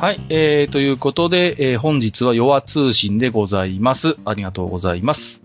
[0.00, 4.16] はい、えー、ということで、えー本日は弱通信でございます。
[4.24, 5.42] ありがとうございます。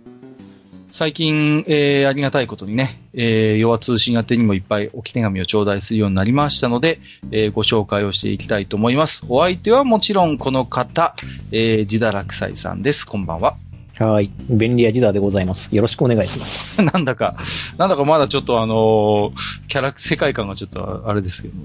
[0.92, 7.02] 最近、えーありがたいことにね、えー弱通信宛てにもいっぱい置き手紙を頂戴するようになりましたので、
[7.32, 9.26] えーご紹介をしていきたいと思います。
[9.28, 11.18] お相手はもちろんこの方、
[11.52, 13.06] えー、自堕落斎さんです。
[13.06, 13.58] こんばんは。
[14.00, 14.32] はい。
[14.50, 15.76] 便利屋ジダーでございます。
[15.76, 16.80] よろしくお願いします。
[16.82, 17.36] なんだか、
[17.78, 21.56] なんだかまだちょっとあのーキャラ、世界観がちょっとあれですけど、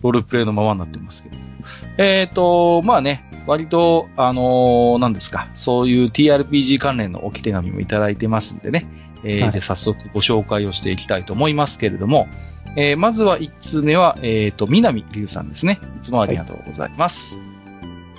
[0.00, 1.36] ロールプレイのままになってますけど。
[1.98, 8.86] えっ、と、まあね、割と、あのーなんですか、そういう TRPG 関連の置き手紙もいただいてますんでね、
[9.24, 12.28] えーはいじゃあ早速ご紹介をしていきたいと思いますけれども、
[12.76, 15.80] えーまずは1通目は、えっ、と、南龍さんですね。
[15.98, 17.36] いつもありがとうございます。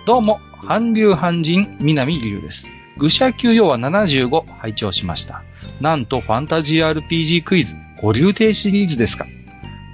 [0.05, 2.69] どうも、韓流韓人、南龍です。
[2.97, 5.43] 愚者級要は75拝聴しました。
[5.79, 9.25] なんとファンタジー RPG クイズ、五流亭シリーズですか。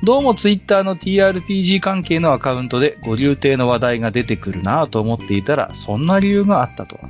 [0.05, 7.09] どうもツイッターの TRPG 関係のアカウントで五流亭の話題が出てくるなぁと思っていたら、そんな理由があったとは。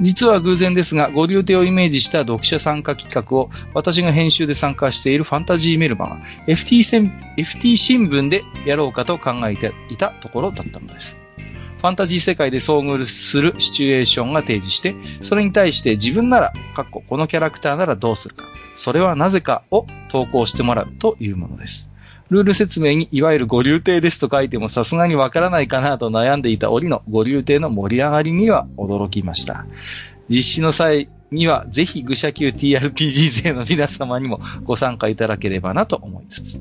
[0.00, 11.18] 実は偶然ですが、五流亭をイメージした読者参加企画を私が編集で参加しているファンタジーメルマが FT, FT 新聞でやろうかと考えていたところだったのです。
[11.76, 21.89] ファンタジー世界で遭遇するシチュエーションが提示して、それに対して自分なら、かっここのキャラクターならどうするか、それはなぜかを投稿してもらうというものです。
[22.30, 29.66] ルール説明にいわゆる五流亭ですと書いてもさすがにわからないかなと悩んでいた折の五流亭の盛り上がりには驚きました。
[30.28, 36.60] 実施の際にはぜひ愚者級 TRPG 勢の皆様にもご参加いただければなと思いつつ。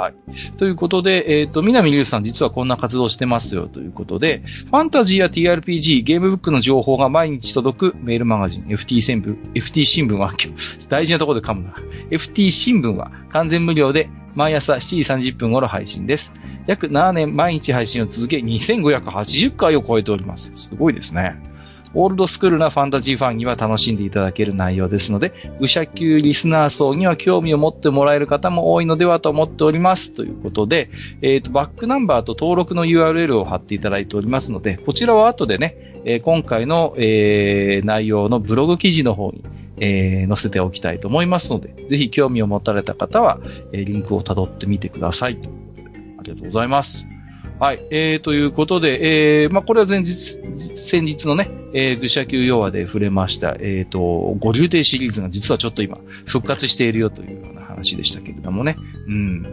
[0.00, 0.14] はい。
[0.56, 10.32] ということで、えっ、と、南龍さん実はこんな活動してますよということで、ファンタジーや TRPG、ゲームブックの情報が毎日届くメールマガジン、FT 新聞、FT 新聞は、
[10.88, 11.74] 大事なところで噛むな。
[12.10, 16.32] FT 新聞は完全無料で毎朝7時30分頃配信です。
[16.66, 20.50] 約7年毎日配信を続け、2580回を超えております。
[20.54, 21.49] すごいですね。
[21.94, 30.12] オールドスクールなファンタジーファンには楽しんでいただける内容ですので、武者級リスナー層には興味を持ってもらえる方も多いのではと思っております。
[30.12, 30.90] ということで、
[31.22, 39.44] えっ、と、バックナンバーと登録の URL を貼っていただいておりますので、こちらは後でね、えー今回の、えー内容のブログ記事の方に、
[39.78, 43.40] えー載せておきたいと思いますので、ぜひ興味を持たれた方は、
[43.72, 45.38] えーリンクを辿ってみてください。
[46.18, 47.06] ありがとうございます。
[47.60, 47.86] はい。
[47.90, 50.38] えー、ということで、えー、まあ、これは前日、
[50.78, 54.00] 先日のね、えー、愚者級要話で触れました、えー、と、
[54.38, 58.78] 五流亭シリーズが実はちょっと今、復活しているよというような話でしたけれどもね。
[59.06, 59.46] うん。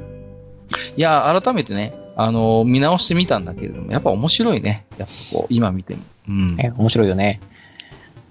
[0.96, 4.86] いや、改めてね、あの見直してみたんだけれども、やっぱ面白いね。
[4.98, 6.04] やっぱこう、今見ても。
[6.30, 6.56] うん。
[6.60, 7.42] え、面白いよね。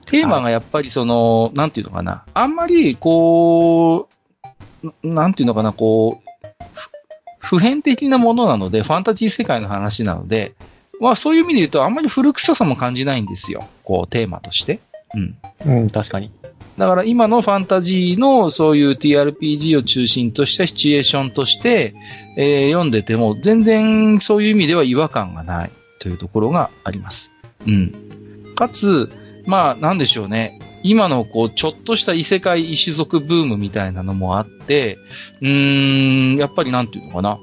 [0.06, 2.24] テーマがやっぱりその、なんていうのかな。
[2.32, 4.08] あんまり、こ
[4.82, 6.25] う、ななんていうのかな、こう、ふ
[7.46, 10.54] 普遍的なものなので、ファンタジー世界の話なので、
[11.00, 13.68] まあそういう意味で言うと、あんまり古臭さも感じないんですよ。
[13.84, 14.80] こう、テーマとして。
[15.14, 15.36] うん。
[15.64, 16.32] うん、確かに。
[16.76, 21.94] だから今のファンタジーのそういう TRPG を中心としたシチュエーションとして、
[22.36, 25.70] えー読んでても全然そういう意味では違和感がない
[26.00, 27.30] というところがあります。
[27.66, 27.94] うん。
[28.56, 29.08] かつ、
[29.46, 30.58] まあなんでしょうね。
[30.82, 34.98] 今のこう、ちょっとした異世界異種族ブームみたいなのもあって、
[35.40, 37.38] うーん、やっぱりなんていうのかな。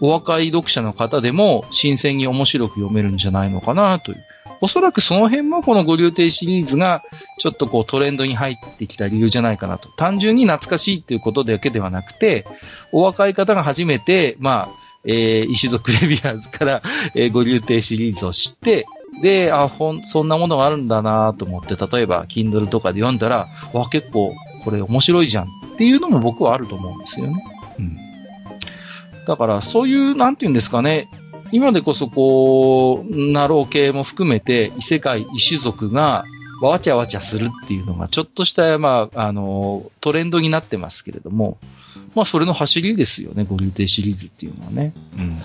[0.00, 4.18] お若い読者の方でも新鮮に面白く読めるんじゃないのかなという。
[4.60, 7.02] おそらくその辺もこの五流亭シリーズが
[7.38, 9.88] ちょっとこうトレンドに入ってきた理由じゃないかなと。
[9.96, 12.46] 単純に懐かしいっていうことだけではなくて、
[12.92, 14.68] お若い方が初めて、まあ、
[15.04, 16.82] えー、石族レビアーズから、
[17.14, 18.86] えー、五流亭シリーズを知って、
[19.22, 24.32] で、あ、ほん、そんなものがあるんだなと思って、例えば、Kindle とかで読んだら、わ、結構、
[24.64, 27.44] これ面白いじゃんっていうのも僕はあると思うんですよね。
[27.78, 27.96] うん。
[29.26, 31.08] だから、そういう、なんていうんですかね、
[31.50, 36.24] 今でこそこう、ナロー系も含めて異世界、異種族が
[36.60, 41.58] わちゃわちゃするっていうのがちょっとした、まあ、あの、トレンドになってますけれども、
[42.14, 44.92] まあそれの走りですよね、ゴリューテシリーズっていうのはね。
[45.16, 45.38] うん。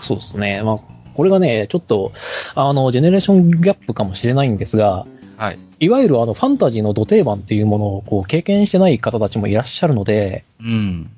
[0.00, 0.62] そうですね。
[0.62, 0.78] まあ、
[1.18, 2.12] これがね、ちょっと、
[2.54, 5.04] あの、ジェネレーションギャップかもしれないんですが、
[5.36, 5.58] はい。
[5.80, 11.10] いわゆるあの、ファンタジーの土定番っていうものをこう経験してない方たちもいらっしゃるので、うん。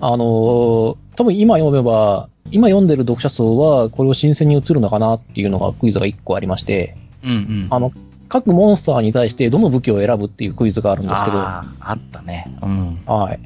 [0.00, 7.66] あのー多分今読めば、今読んでる読者層はこれを新鮮に映るのかなっていうのがクイズが1個ありまして、うんうん。
[7.70, 7.90] あの、
[8.28, 12.46] 各モンスターに対してどの武器を選ぶっていうクイズがあるんですけど、あーあったね。
[12.62, 13.00] うん。
[13.06, 13.40] はい。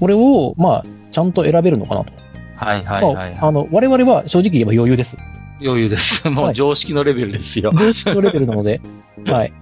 [0.00, 2.19] これを、まあ、ちゃんと選べるのかなと。
[2.60, 5.16] はいはいはい、はいまあ、あの、我々は正直言えば余裕です。
[5.62, 6.28] 余裕です。
[6.28, 7.72] もはいう常識のレベルですよ。
[7.74, 8.82] 常識のレベルなので、
[9.24, 9.52] はい。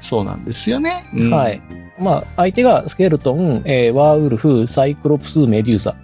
[0.00, 1.06] そうなんですよね。
[1.14, 1.60] うんはい。
[1.98, 5.96] まあ、相手がスケルトン、えーワーウルフ、サイクロプス、メデューサ。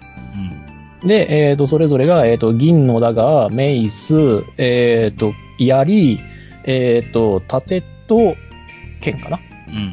[1.01, 1.07] うん。
[1.07, 4.15] で、えっ、と、それぞれが、えっ、と、銀のダガー、メイス、
[4.57, 6.19] えっ、と、槍、
[6.63, 8.35] えっ、と、盾と、
[9.01, 9.39] 剣かな。
[9.67, 9.83] うんうんう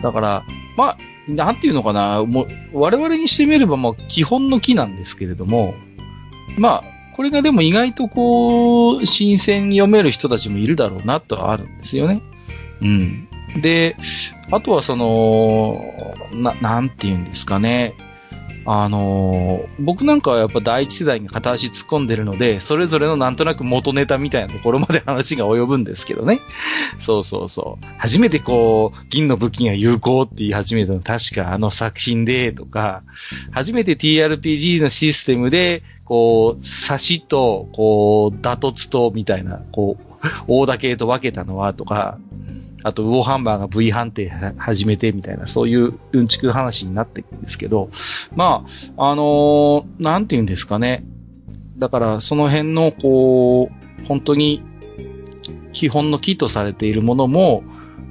[0.00, 0.02] ん。
[0.02, 0.42] だから、
[0.78, 0.98] まあ、
[1.28, 5.74] なんていうのかな、もう、我々にしてみれば、もう、基本の木なんですけれども、
[6.58, 6.84] まあ、
[7.16, 12.22] これがでも意外とこう、新鮮に読める人たちもいるだろうなとはあるんですよね。
[12.82, 13.28] うん。
[13.62, 13.96] で、
[14.50, 17.94] あとはその、な、なんていうんですかね。
[18.66, 26.40] あのー僕なんかはやっぱ第一世代に片足突っ込んでるので、それぞれのなんとなく元ネタみたいなところまで話が及ぶんですけどね。
[26.98, 27.86] そうそうそう。
[27.98, 33.02] 初めてこう、銀の武器が有効って言い始めたの確かあの作品でとか、
[33.50, 40.04] 初めて TRPG のシステムで、こう、刺しと、こう、打突と、みたいな、こう、
[40.46, 42.18] 大打系と分けたのはとか、
[42.84, 47.90] あと、ウオハンバーが V 判定始めてみたいな、そういううんちく話になっていくんですけど、
[48.36, 48.66] ま
[48.96, 51.02] あ、あのーなんて言うんですかね。
[51.78, 53.70] だから、その辺の、こ
[54.02, 54.62] う、本当に、
[55.72, 57.64] 基本の木とされているものも、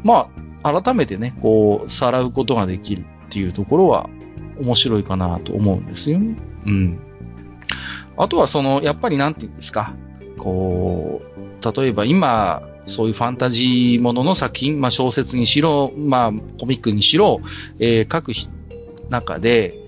[0.03, 0.27] ま
[0.63, 4.09] あ、改めてね、こう、さらうことができるっていうところは、
[4.59, 6.35] 面白いかなと思うんですよね。
[6.65, 6.99] うん。
[8.17, 9.93] あとは、その、やっぱりなんて言うんですか。
[10.39, 11.21] こ
[11.63, 17.41] う、例えば今、そういうファンタジーものの作品、まあ小説にしろ、まあコミックにしろ、
[17.79, 18.47] えー、書くひ
[19.09, 19.79] 中で、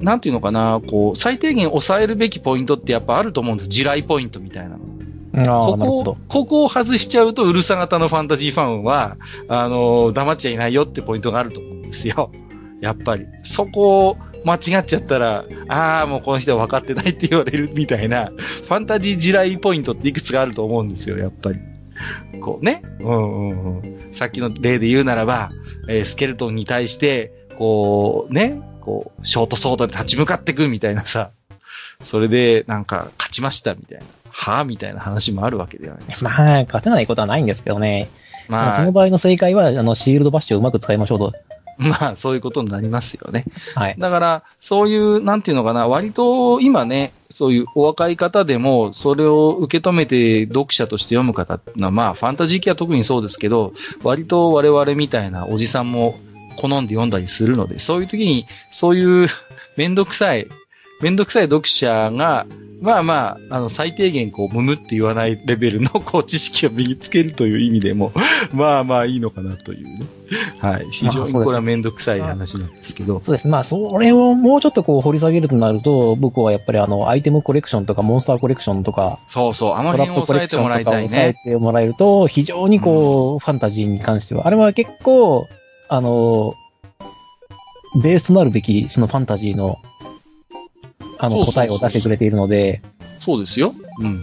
[0.00, 3.70] なんていうのかな、こう、最低限抑えるべきポイントってやっぱあると思うんです。
[3.70, 4.86] 地雷ポイントみたいなの。
[5.36, 9.16] ここここを外しちゃうと、うるさ型のファンタジーファンは、
[9.48, 12.30] あのー黙っちゃいないよってポイントがあると思うんですよ。
[12.80, 13.26] やっぱり。
[13.42, 21.58] そこを間違っちゃったら、ああ、もうこの人は分かってないって言われるみたいな、ファンタジー地雷ポイントっていくつかあると思うんですよ、やっぱり。
[22.40, 22.82] こうね。
[23.00, 24.12] うんうんうん。
[24.12, 25.50] さっきの例で言うならば、
[25.88, 31.30] えースケルトンに対して、こう、ね、こう、ショートソードで立ち向かってくみたいなさ、
[32.00, 34.04] それで、なんか、勝ちましたみたいな。
[34.28, 36.30] はぁみたいな話もあるわけではないですか。
[36.30, 38.08] まあ、勝てないことはないんですけどね。
[38.48, 41.32] まあ、まあその、場合の正解は、あの、シールドバッシュをうまく使いましょうと。
[41.78, 43.44] まあ、そういうことになりますよね。
[43.74, 43.96] はい。
[43.98, 56.18] だから、そういう、なんていうのかな、割と今ね、そういうお若い方でも、それを受け止めて読者として読む方ってのは、まあ、ファンタジー系は特にそうですけど、割と我々みたいなおじさんも
[56.56, 59.28] 好んで読んだりするので、そういう時に、そういう
[59.76, 60.46] めんどくさい、
[61.00, 62.46] めんどくさい読者が、
[62.80, 68.12] まあまあ、あの、最低限こう、むむって言わないレベルの、 こう、知識を身につけるという意味でも、
[68.52, 70.06] まあまあいいのかなというね。
[70.58, 70.86] はい。
[70.90, 73.22] 非常にこれはめんどくさい話なんですけど。
[73.24, 73.48] そうです。
[73.48, 81.36] まあ、それをもうちょっとこう掘り下げるとなると、僕はやっぱりあの、アイテムコレクションとか、モンスターコレクションとか、そうそう、あのトラ辺を抑えてもらいとかを抑えたいね。
[81.44, 85.48] てもらえると、非常にこう、ファンタジーに関しては、あれは結構、
[85.88, 86.52] あの、
[88.02, 89.78] ベースとなるべき、そのファンタジーの、
[91.18, 92.82] あの、答えを出してくれているので、
[93.18, 93.74] そうですよ。
[94.00, 94.22] うん。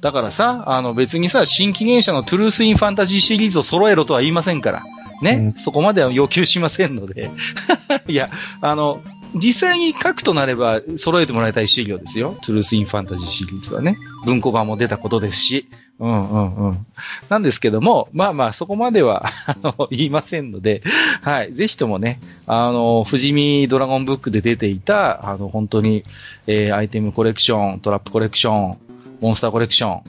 [0.00, 4.82] だからさ、あの別にさ、新紀元社のトゥルースインファンタジーシリーズを揃えろとは言いませんから。
[5.22, 5.54] ね。
[5.56, 7.30] そこまでは要求しませんので。
[8.06, 8.30] いや、
[8.60, 9.02] あの、
[9.34, 12.36] 実際に書くとなれば揃えてもらいたい資料ですよ。
[12.42, 13.96] トゥルースインファンタジーシリーズはね。
[14.24, 15.68] 文庫版も出たことですし。
[16.00, 16.86] うんうんうん。
[17.28, 19.26] なんですけども、まあまあそこまでは、
[19.90, 20.82] 言いませんので、
[21.22, 21.52] はい。
[21.52, 26.04] ぜひともね、あの、富士見ドラゴンブックで出ていた、あの、本当に、
[26.46, 28.76] えーアイテムコレクション、トラップコレクション、
[29.20, 30.00] モンスターコレクション。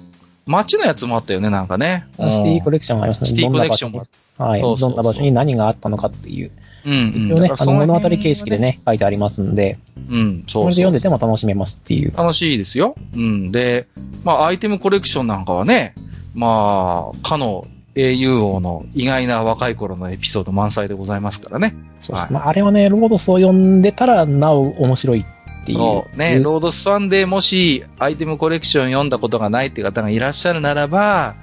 [0.45, 2.05] 街のやつもあったよね、なんかね。
[2.17, 3.27] シティコレレクションがありますね。
[3.27, 4.03] シティコレクションも
[4.37, 4.61] はい。
[4.61, 6.51] そうそうそうどんな場所に何があったのかっていう。
[6.85, 7.25] うん、うん。
[7.25, 9.77] 一応ね、あの、物語形式でね、書いてありますんで、
[10.09, 12.13] うん、そそうそうれで読んでても楽しめますっていう。
[12.15, 12.95] 楽しいですよ。
[13.15, 13.51] うん。
[13.51, 13.87] で、
[14.23, 15.95] まあ、アイテムコレクションなんかはね、
[16.33, 21.75] まあ、かの英雄王の意外な若い頃のエピソード満載でございますからね。
[21.99, 25.77] そうですはいまあ、あれはね、ロードスを読んでたら、なお面白いっていう。
[25.77, 31.35] そうね、ロードスファンでもしアイテムコレクション読んだことがないって方がいらっしゃるならば、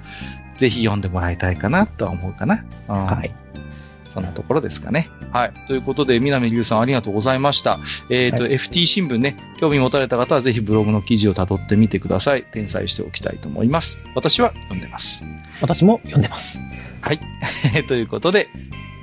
[0.57, 2.63] ぜひ読んでもらいたいかなとは思うかな。
[2.89, 3.31] うんはい。
[4.17, 5.11] そんなところですかね。
[5.31, 5.53] はい。
[5.67, 7.79] ということで、南龍さんありがとうございました。
[8.09, 12.39] えっ、と、は FT 新聞ね、興味持たれた方はぜひブログの記事を辿ってみてください。
[12.39, 14.01] 転載しておきたいと思います。
[14.15, 15.23] 私は読んでます。
[15.61, 16.59] 私も読んでます。
[17.01, 17.19] はい。
[17.87, 18.49] ということで、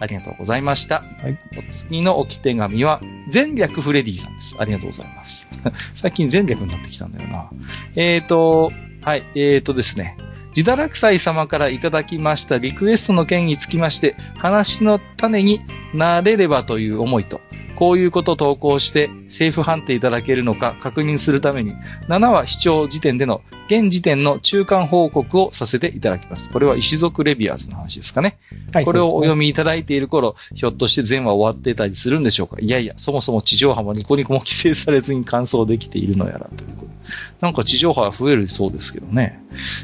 [0.01, 1.05] ありがとうございました。
[1.23, 1.39] はい。
[1.57, 4.57] お次の置き手紙は、全略フレディさんです。
[4.59, 5.47] ありがとうございます。
[5.95, 7.51] 最近全略になってきたんだよな。
[7.95, 10.17] えっ、と、はい、えっ、とですね。
[10.57, 15.61] 自堕落斎様からいただきましたリクエストの件につきまして、話の種に
[15.93, 17.41] なれればという思いと、
[17.77, 21.73] こういうことを投稿して政府判定いただけるのか確認するために、
[22.09, 26.51] 7話視聴時点での現時点の中間報告をさせていただきます。
[26.51, 28.39] これは石族レビュアーズの話ですかね。
[28.73, 29.45] はいこれをお読み。
[29.45, 36.95] みいただいている頃、ひょっとして全話終わってたりするんでしょうかいやいや、そもそも地上波もニコニコも規制されずに完走できているのやらということ。
[37.41, 39.41] なんか地上波は増えるそうですけどね。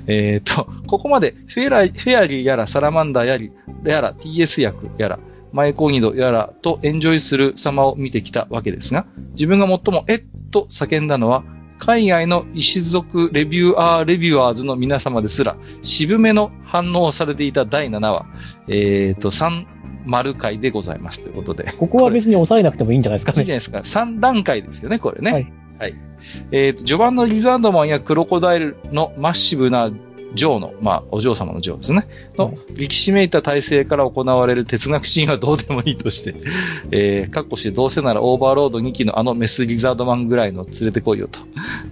[0.06, 3.52] えっ、と、ここまでフェラフェアリーやらサラマンダーやり
[3.84, 5.18] やら TS 役やら、
[5.52, 11.44] マイコギドやらとエンジョイする様を見てきたわけですが、自分が最もえっと叫んだのは、
[11.80, 18.26] 海外の石族レビューアー、レビュアーズの皆様ですら、渋めの反応をされていた第7話、
[18.68, 19.64] えっ、と、3
[20.04, 21.72] 丸回でございますということで。
[21.78, 23.40] ここは別に抑えなくてもいいんじゃないですかね。
[23.40, 23.78] いいじゃないですか。
[23.78, 25.32] 3段階ですよね、これね。
[25.32, 25.52] はい。
[25.78, 25.94] はい。
[26.52, 29.90] えっ、と、序盤のリザードマンやクロコダイルのマッシブな
[30.34, 32.06] ジョーの、まあ、お嬢様のジョーですね。
[32.36, 36.34] の、力士めいた体制から行われる哲学シーンはどうでもいいとして、
[36.92, 41.40] えー、かっこしてどうせならオーバーロード2期のあのメスリザードマンぐらいの連れてこいよと。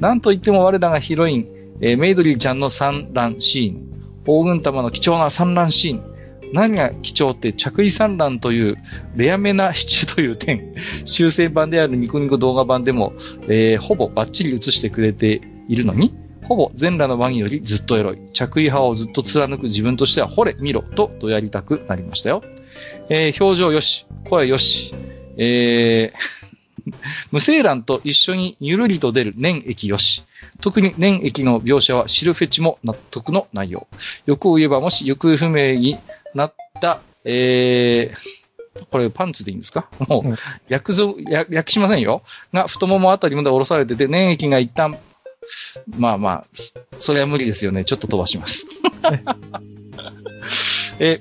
[0.01, 1.47] なんといっても我らがヒロイン、
[1.81, 3.89] えーメイドリーちゃんの産卵シーン、
[4.25, 6.03] 黄軍玉の貴重な産卵シーン、
[6.53, 8.77] 何が貴重って着衣産卵という
[9.17, 13.13] レアめなシチュという点、修正版であるニコニコ動画版でも、
[13.49, 16.15] えーほぼバッチリ映してくれているのに、
[16.49, 18.19] ほぼ全裸のワニよりずっとエロい。
[18.33, 22.43] 着衣派をずっと貫く自分としては、ほれ、見ろ、と、とやりたくなりましたよ。
[23.11, 24.95] えー表情よし、声よし、
[25.37, 26.39] えー
[27.33, 30.25] 無精卵と一緒にゆるりと出る粘液よし。
[30.63, 33.87] 特に粘液の描写は知るフェチも納得の内容。
[34.25, 35.99] 欲を言えばもし行方不明に
[36.35, 39.89] なった、えー、これパンツでいいんですか？
[40.09, 40.37] もう、うん
[40.73, 42.23] 訳ぞ、訳訳しませんよ。
[42.55, 44.97] が、太ももあたりまで下ろされてて、粘液が一旦、
[45.97, 46.45] まあまあ、
[46.99, 47.85] それは無理ですよね。
[47.85, 48.67] ちょっと飛ばします。
[51.01, 51.21] え、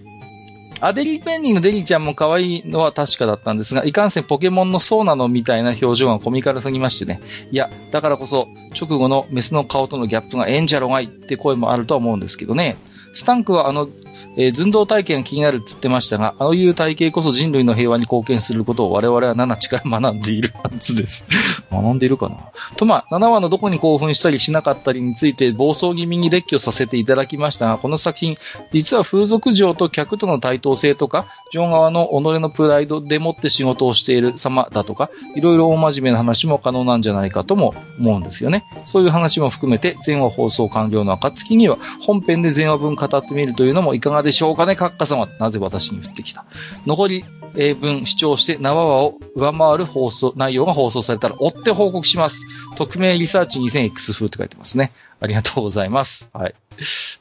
[0.79, 7.21] アデリーペンニングデリちゃんも可愛いのは確かだったんですが、いかんせんポケモンのそうなのみたいな表情がコミカルすぎましてね。
[7.51, 8.47] いや、だからこそ、
[8.79, 12.77] 直後のメスの顔とのギャップがええんじゃろがいって声もあるとは思うんですけどね。
[13.13, 13.89] スタンクはあの、
[14.37, 21.25] えー寸胴体験が気になるって言ってましたが、ああいう体型こそ人類の平和に貢献することを我々は7地から学んでいるはずです。
[21.71, 22.37] 学んでいるかな？
[22.75, 28.37] とまあ、7話のどこに興奮したりしなかったりについて暴走気味に列挙させていただきましたが、この作品、
[28.71, 38.63] 実は風俗嬢と客との対等性とか、ジョン側の己のプライドでもって仕事をしている様だとか、いろいろ大真面目な話も可能なんじゃないかとも思うんですよね。
[38.85, 45.27] そういう話も含めて、全話放送完了の暁には、本編で全話分語ってみるというのもいかがでしょうかね、カッカ様。
[45.39, 46.45] なぜ私に降ってきた？
[46.85, 52.41] 残り、えー分視聴して7話を上回る放送、内容が放送されたら追って報告します。
[52.75, 54.91] 匿名リサーチ 2000X 風って書いてますね。
[55.19, 56.29] ありがとうございます。
[56.33, 56.53] はい。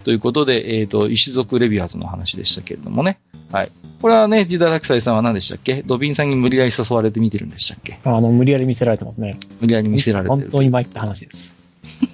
[0.05, 3.19] ということで、えっ、と、石族レビュアーズの話でしたけれどもね。
[3.51, 3.73] はい。
[4.03, 5.83] これはね、ジダラクサイさんは何でしたっけ？
[5.83, 7.99] ドビンさんに無理やり誘われて見てるんでしたっけ？
[8.05, 9.39] あの、無理やり見せられてますね。
[9.61, 10.43] 無理やり見せられてる。
[10.43, 11.55] 本当に参った話です。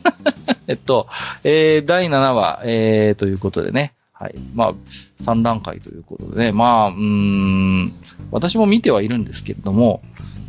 [0.69, 1.09] えっと、
[1.43, 3.93] えー、第7話、えー、ということでね。
[4.23, 4.35] はい。
[4.55, 4.75] まあ、
[5.21, 6.53] 3段階ということで。
[6.53, 7.93] まあ、うん、
[8.31, 10.01] 私も見てはいるんですけれども、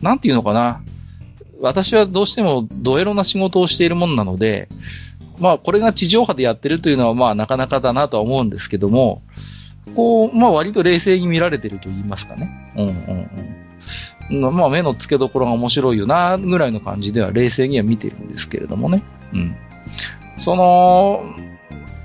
[0.03, 0.83] なんていうのかな。
[1.59, 4.69] 私はどうしてもドエロな仕事をしているもんなので、
[5.39, 9.23] まあ、これが地上波でやってるというのは、まあ、なかなかだなとは思うんですけども、
[9.95, 12.73] こう、まあ、割と冷静に見られてると言いますかね。
[12.77, 14.55] うんうんうん。
[14.55, 19.01] まあ、目の付けどころが面白いよな、ぐらいの感じでは冷静には見てるんですけれどもね。
[19.33, 19.55] うん。
[20.37, 21.23] その、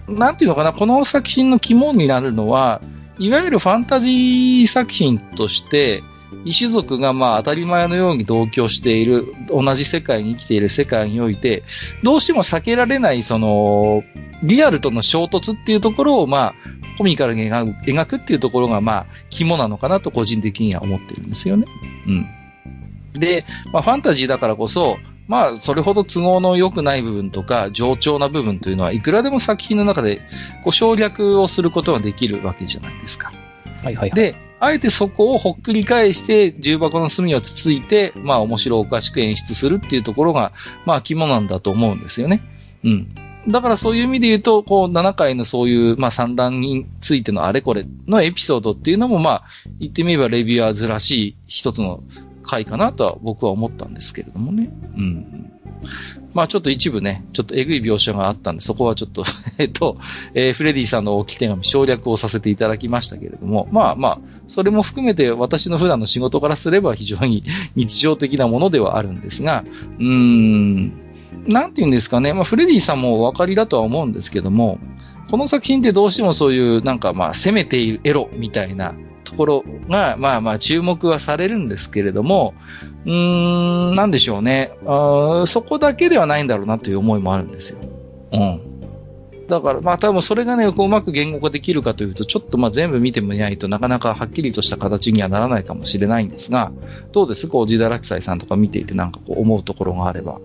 [0.09, 2.81] なんていうのかな、この作品の肝になるのは、
[3.19, 6.03] いわゆるファンタジー作品として、
[6.45, 11.63] 異種族がまあ当たり前のように同居している、同じ世界に生きている世界において、
[12.03, 14.05] どうしても避けられない、その、
[14.43, 16.55] リアルとの衝突っていうところをまあ、
[16.97, 21.67] コミカルに描く描くっていうところがまあ、肝なのかなと個人的には思ってるんですよね。
[22.07, 22.27] うん。
[23.15, 30.23] で、まあ、ファンタジーだからこそ、まあ、それほど都合の良くない部分とか、冗長な部分というのは、いくらでも作品の中で、
[30.65, 33.31] こう、省略をすることができるわけじゃないですか。
[33.83, 34.11] はいはいはい。
[34.11, 40.53] で、あえてそこをほっくり返して、重箱の隅をつついて、まあ、面白おかしく演出するっていうところが、
[40.87, 42.43] まあ、肝なんだと思うんですよね。
[42.83, 43.15] うん。
[43.49, 49.45] だからそういう意味で言うと、こう、7回のそういう、まあ、産卵についてのあれこれのエピソードっていうのも、まあ、
[49.79, 52.03] 言ってみればレビュアーズらしい一つの
[52.49, 54.71] 回かなとは僕は思ったんですけれどもね。
[54.97, 55.53] うん。
[56.35, 59.25] まあちょっと一部ね、ちょっとえぐい描写があったんで、そこはちょっと、
[59.59, 59.99] えっと、
[60.35, 67.45] えーフレディさんの置き手紙省略をさせていただきましたけれども、まあまあ、それも含めて私の普段の仕事からすれば非常に
[67.77, 69.65] 日常的なものではあるんですが、
[69.99, 70.93] うーん、
[71.47, 74.79] なんて言うんですかね、まあフレディさんもお分かりだとは思うんですけども、
[75.31, 78.95] この作品ってどうしてもそういう、なんかまあ、攻めているエロみたいな
[79.29, 82.55] ところが、まあまあ注目はされるんですけれども、
[83.05, 84.73] うーん、なんでしょうね。
[84.87, 87.79] あそこだけではないんだろうなという思いもあるんですよ。
[88.33, 88.61] うん。
[89.49, 96.71] だから、まあ多分それがね、こううまく言語化できるかというと、ちょっとまあ全部見てみないとなかなかはっきりとした形にはならないかもしれないんですが、
[97.13, 97.49] どうです？
[97.49, 100.39] こう、ジダラクサイさんとか見ていてなんかこう思うところがあれば。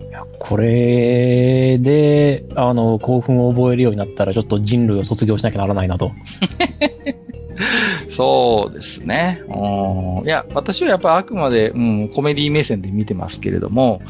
[0.00, 6.12] いや、これで、あの、興奮を覚えるようになったら、ちょっと人類を卒業しなきゃならないなと。
[8.08, 9.42] そうですね。
[9.48, 10.26] うん。
[10.26, 14.02] いや、私はやっぱあくまで、うん、コメディ目線で見てますけれども、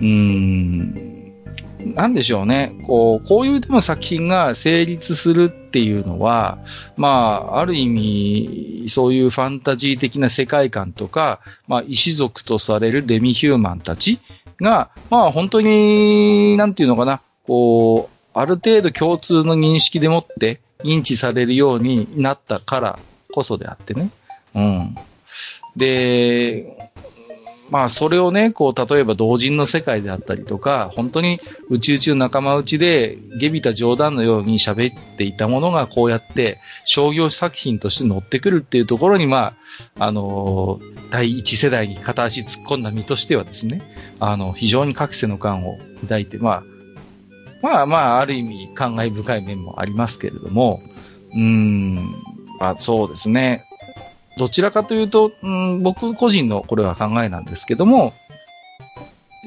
[0.00, 1.12] うん、
[1.94, 2.74] なんでしょうね。
[2.84, 6.58] こう、こういうでも作品が成立するっていうのは、
[6.96, 14.20] まあ、ある意味、そういうファンタジー的な世界観とか、まあ、異族とされるデミヒューマンたち
[14.60, 22.98] が、まあ、本当に、なんていうのかな、こう、ある程度共通の認識でもって認知されるようになったから
[23.32, 24.10] こそであってね。
[24.54, 24.96] うん。
[25.76, 26.90] で、
[27.72, 39.54] まあ、それをね、こう、例えば同人の世界であったりとか、本当に宇宙中仲間内で、下びた冗談のように喋っていたものが、こうやって商業作品として乗ってくるっていうところに、ま
[39.98, 43.80] あ、あの第一世代に片足突っ込んだ身としてはですね、
[44.20, 46.62] あの、非常に覚醒の感を抱いて、まあ、
[47.62, 50.82] まあまあ、ある意味、感慨深い面もありますけれども、
[51.32, 51.94] うーん、
[52.60, 53.64] まあそうですね。
[54.38, 58.12] どちらかというと、うん、僕個人のこれは考えなんですけども、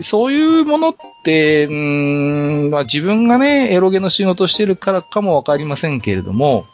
[0.02, 6.66] そういうものって、うん、まあ、自分がね、エロゲの仕事してるからかもわかりませんけれども、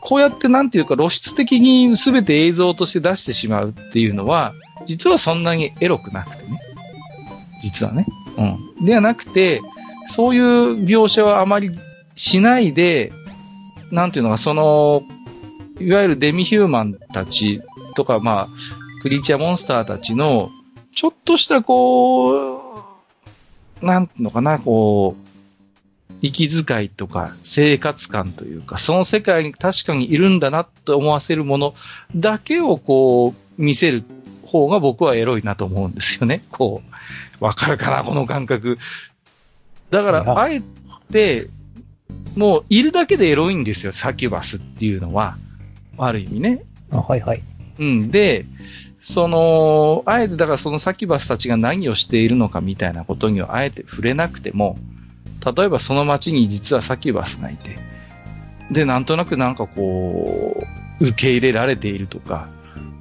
[0.00, 4.52] こうやってなんていうか露出的に全て映像として出してしまうっていうのは、
[4.86, 6.60] 実はそんなにエロくなくてね。
[7.62, 8.06] 実はね。
[8.36, 8.84] うん。
[8.84, 9.60] ではなくて、
[10.08, 11.70] そういう描写はあまり
[12.14, 13.12] しないで、
[13.90, 15.02] なんていうのか、その、
[15.80, 17.62] いわゆるデミヒューマンたち
[17.94, 18.48] とか、まあ、
[19.02, 20.48] クリーチャーモンスターたちの、
[20.94, 22.84] ちょっとしたこ
[23.82, 25.32] う、なんていうのかな、こう、
[26.22, 31.74] 息遣いとか生活感というか、その世界に確かにいるんだなと思わせるもの
[32.14, 34.04] だけをこう見せる
[34.46, 36.42] 方が僕はエロいなと思うんですよね。
[36.50, 36.80] こ
[37.40, 38.78] う、わかるかな、この感覚。
[39.92, 40.62] だから、あえ
[41.12, 41.48] て、
[42.34, 45.36] もういるだけでエロいんですよ、サキュバスっていうのは。
[45.98, 46.64] ある意味ね。
[46.90, 47.42] あ、はいはい。
[47.78, 48.10] うん。
[48.10, 48.46] で、
[49.02, 54.78] その、あえてだからそのサキュバスたちが何をしているのかみたいなことにはあえて触れなくても、
[55.44, 57.76] 例えばその街に実はサキュバスがいて、
[58.70, 60.64] で、なんとなくなんかこ
[61.00, 62.48] う、受け入れられているとか、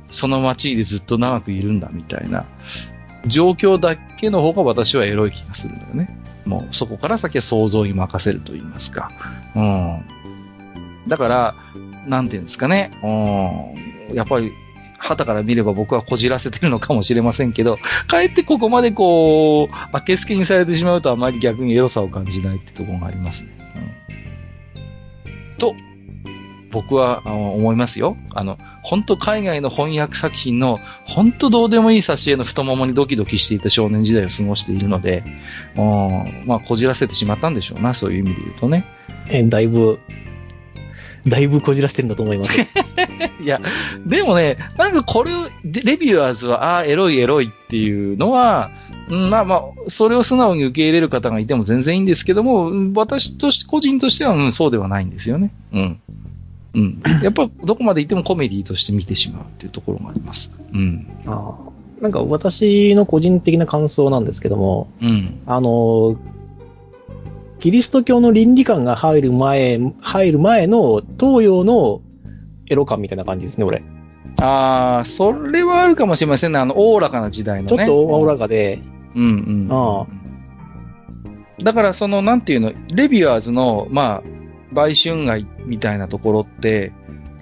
[0.10, 2.43] その街でずっと長くいるんだみたいな
[3.27, 6.20] 状況だけの方が私はエロい気がするんだよね。
[6.45, 9.12] もうそこから先は想像に任せると言いますか。
[9.56, 10.06] うん。
[11.08, 11.56] だから、
[12.08, 14.51] なんていうんですかね、うん、やっぱり、
[14.97, 23.49] 旗から見れば僕はこじらせてるのかもしれませんけど、かえってここまでこう、あけすけにされてしまうとあまり逆にエロさを感じないってところがありますね。
[25.25, 25.75] うん、と、
[26.71, 28.17] 僕は思いますよ。
[28.34, 35.23] あの、本当海外の翻訳作品の、本当どうでもいい挿絵の太ももにドキドキしていた少年時代を過ごしているので、
[36.45, 38.86] まあ、こじらせてしまったんでしょうな、そういう意味で言うとね。
[39.29, 39.99] え、だいぶ
[41.27, 42.60] だいぶこじらしてるんだと思います。
[43.41, 43.62] いや、
[44.05, 48.71] でもね、なんかこれを、レビュアーズは、ああ、エロいエロいっていうのは、
[49.10, 55.51] うん、まあまあ、それを素直に受け入れる方がいても全然いいんですけども、私とし、個人としては、うん、そうではないんですよね。
[55.73, 55.99] うん。
[56.73, 57.01] うん。
[57.21, 60.51] やっぱ、どこまでいってもコメディとして見てしまうっていうところがあります。
[60.73, 61.07] うん。
[61.25, 61.71] ああ。
[62.01, 65.41] なんか私の個人的な感想なんですけども、うん。
[65.45, 66.17] あの、
[67.60, 72.01] キリスト教の倫理観が入る前、入る前の東洋の
[72.69, 73.84] エロ感みたいな感じですね、俺。
[74.39, 76.60] ああ、それはあるかもしれませんね。
[76.60, 77.77] あの、おおらかな時代のね。
[77.77, 78.79] ちょっとおおらかで。
[79.13, 79.67] うんうん。
[79.69, 80.21] ああ。
[81.63, 84.40] だから、その、なんていうの、レビュアーズの、まあ、
[84.71, 86.91] 売春街みたいなところって、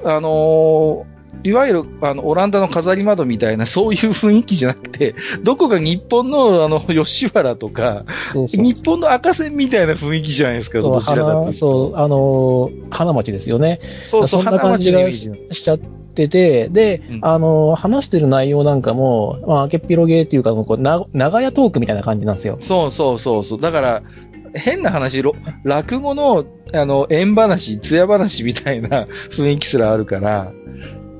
[0.03, 13.79] あのー、いわゆる、あの、オランダの飾り窓みたいな、 そういう雰囲気じゃなくて、どこか日本の、あの、吉原とか、日本の赤線みたいな雰囲気じゃないですか、どちらそう、あの、花町ですよね。
[14.07, 15.29] そうそう、そんな感じがし
[15.63, 22.57] ちゃってて、で、うん、あの、話してる内容なんかも、まあ、明けっぴろげっていうか、こうな長屋トークみたいな感じなんですよ。
[22.59, 23.61] そうそうそうそう。
[23.61, 24.03] だから、
[24.53, 25.23] 変な話、
[25.63, 30.51] 落語の、あの、縁話、艶話みたいな 雰囲気すらあるから、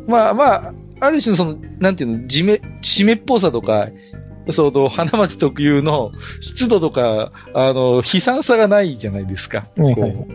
[0.08, 3.90] まあまあ、ある種その、なんていうの、じめ、湿っぽさとか、
[4.52, 6.12] その、花町特有の
[6.42, 9.68] 湿度とか、あの、悲惨さがないじゃないですか。
[9.78, 10.28] はいはい、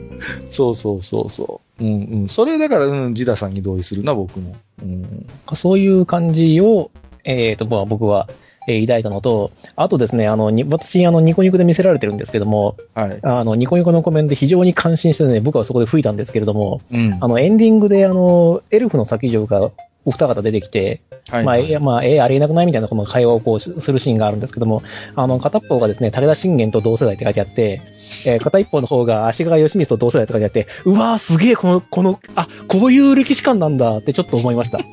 [0.50, 1.84] そうそうそうそう。
[1.84, 2.28] うんうん。
[2.28, 4.54] それだから、うん、ジダさんに同意するな、僕も。
[4.82, 6.90] うん、そういう感じを、
[7.24, 8.28] えっ、ー、と、まあ僕は、
[8.66, 13.18] えー、抱いたのと、あとですね、あの、私、あの、ニコニコで見せられてるんですけども、はい。
[13.22, 17.18] あの、ニコニコのコメントで非常に感心してね、僕はそこで吹いたんですけれども、うん。
[17.20, 19.70] あの、エンディングで、あの、エルフの先女が
[20.04, 21.00] お二方出てきて、
[21.30, 24.82] はい、まあ、え、まあ、えありえなくないみたいなこの会話をこうするシーンがあるんですけども、
[25.16, 27.80] あの、片方がですね、武田信玄と同世代って書いてあって、
[28.26, 34.80] えー、片一方の方が足利義満と同世代って書いてあって、うわーすげえ、この、この、あ、こういう歴史観なんだってちょっと思いました。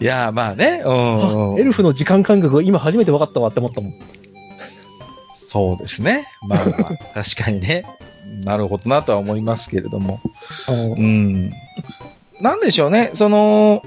[0.00, 1.60] いやまあね、うん。
[1.60, 3.94] エルフの時間感覚が今初めて分かったわって思ったもん。
[5.48, 6.26] そうですね。
[6.48, 6.72] まあま
[7.14, 7.84] あ、 確かにね。
[8.44, 10.20] なるほどなとは思いますけれども。
[10.68, 11.50] うん。
[12.40, 13.82] なんでしょうね、その、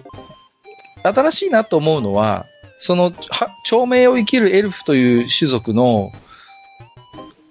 [1.03, 2.45] 新しいなと思うのは、
[2.79, 6.11] その、は、長命を生きるエルフという種族の、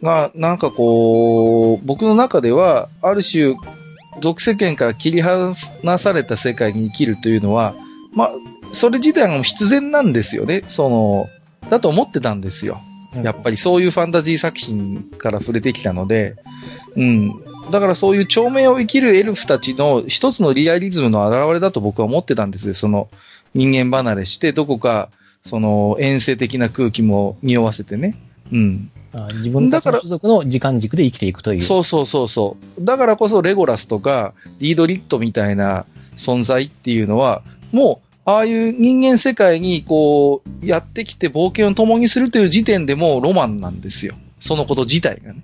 [0.02, 3.54] が、なんかこう、僕の中では、ある種、
[4.20, 5.54] 属世間から切り離
[5.98, 7.74] された世界に生きるというのは、
[8.14, 8.30] まあ、
[8.72, 10.62] それ自体も必然なんですよね。
[10.66, 11.28] その、
[11.70, 12.80] だと思ってたんですよ。
[13.22, 16.36] やっぱりそういうファンタジー作品から触れてきたので、
[16.96, 17.28] うん。
[17.70, 22.74] だからそういう長命を生きるエルフたちの一つのリアリズムの表れだと僕は思ってたんですよ。
[22.74, 23.08] その
[23.54, 25.08] 人間離れして、どこか、
[25.46, 28.14] その遠征的な空気も匂わせてね。
[28.52, 28.90] うん。
[29.12, 31.62] あ自分たちの所属の時間軸で生きていくという。
[31.62, 32.84] そうそうそうそう。
[32.84, 37.42] だからこそレゴラスとか、リードリットみたいな存在っていうのは、
[37.72, 44.14] もうああいう人間世界にこう、やってきて冒険を共にするという時点でもうロマンなんですよ。
[44.38, 45.40] そのこと自体がね。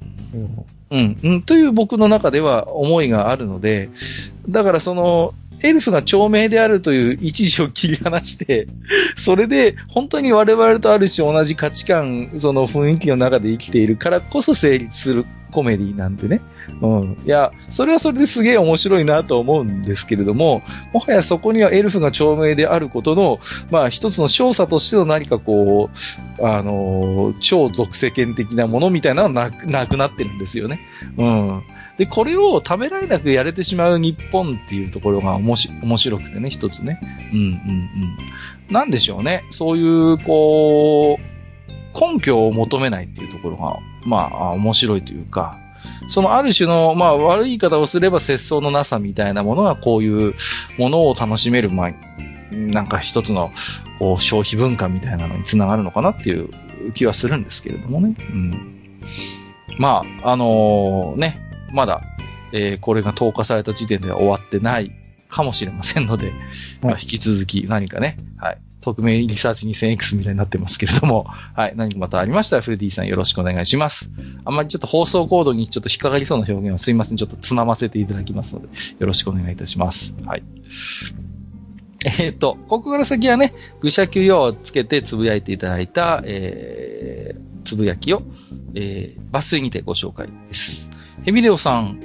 [0.91, 3.89] うん、うん、という僕の中では思いがあるので、
[4.49, 8.67] だからその、エルフが長命であるという一時を切り離して、
[9.17, 16.41] それで本当に我々とある種同じ価値観、その雰囲気の中で生きているからこそ成立するコメディなんでね。
[16.83, 17.17] うん。
[17.25, 20.63] いや、それはそれですげえ面白いなと思うんですけれども、
[20.93, 23.39] もはやそこにはエルフが長命であることの、
[23.71, 25.91] まあ一つの少佐としての何かこ
[26.41, 30.81] う、あのー、超属世間的なものみたいなのはなくなってるんですよね。
[31.17, 31.63] うん。
[31.99, 36.99] で、これをためらいなくやれてしまう日本っていうところが面白くてね、一つね。
[37.33, 37.47] うんうん
[38.69, 38.73] うん。
[38.73, 39.45] なんでしょうね。
[39.51, 41.35] そういう、こう、
[41.99, 45.57] 根拠を求めないっていうところが、まあ、面白いというか、
[46.09, 50.35] そのある種の、まあ、悪い言い方をすれば節操のなさみたいなものがこういう
[50.79, 51.93] ものを楽しめる、まあ、
[52.51, 53.53] なんか一つの
[53.99, 56.51] こう消費文化みたいなのにつながるのかなっていう
[56.95, 58.17] 気はするんですけれどもね。
[58.19, 59.01] うん、
[59.79, 61.41] まあ、あのー、ね、
[61.75, 62.03] まだ、
[62.53, 64.93] えー、これが投下された時点では終わってない
[65.29, 66.33] かもしれませんので、
[66.81, 74.11] まあ、引き続き何かね、はい、匿名リサーチ 2000X みたいになってますけれども、はい、何かまたありましたら、フレディさんよろしくお願いします。
[74.45, 80.15] あんまりちょっと放送コードにちょっと引っかかりそうな表現はすいません、ちょっとつなませていただきますので、よろしくお願いいたします。
[80.25, 80.43] はい。
[82.05, 88.23] えっ、ー、と、ここから先はね、愚者級用をつけてつぶやいていただいた、えー、つぶやきを、
[88.75, 90.91] えー、抜粋にてご紹介です。
[91.25, 91.99] ヘビデオさん、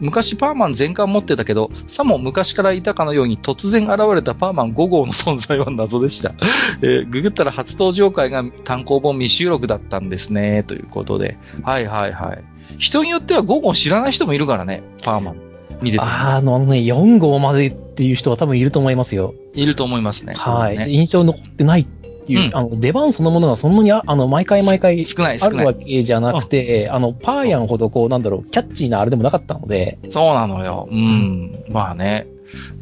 [0.00, 6.34] 昔パーマン全巻持ってたけど、さも昔からいたかのように突然現れたパーマン5号の存在は謎でした。
[6.82, 11.38] えー、ググったら初登場回が単行本未収録だったんですね、ということで。
[11.62, 12.44] はいはいはい。
[12.78, 15.36] 人によっては5号知らない人もいるからね、パーマン。
[15.80, 16.04] 見てて。
[16.04, 19.34] あのね、4号までっていう人は多分いると思いますよ。
[19.54, 20.34] いると思いますね。
[20.36, 20.78] はい。
[20.78, 21.86] ね、印象残ってない
[22.26, 29.98] っていう、うん、あの出番そのものがそんなにあの毎回毎回少ないあるわけじゃなくて、あのパーヤンほどこうなんだろう、キャッチーなあれでもなかったので。
[30.10, 30.88] そうなのよ。
[30.90, 31.64] うん。
[31.68, 32.26] まあね。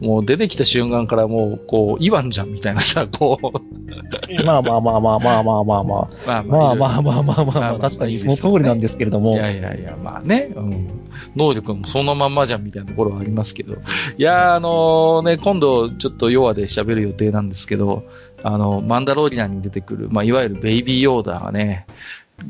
[0.00, 4.44] もう出てきた瞬間からもう、こう、イワンじゃんみたいなさ、 こう。
[4.44, 6.08] まあまあまあまあまあまあまあまあ。
[6.26, 9.34] まあまあまあまあまあまあまあ、確かにその通りなんですけれども。
[9.34, 10.50] いやいやいや、まあね。
[10.54, 10.88] うん。
[11.36, 13.74] 能力もそのまんまじゃんみたいなところはありますけど。
[14.18, 18.04] いやあのね、今度ちょっと弱で喋る予定なんですけど、
[18.42, 21.86] あの、マンダローリアンに出てくる、まあ、いわゆるベイビーヨーダーがね、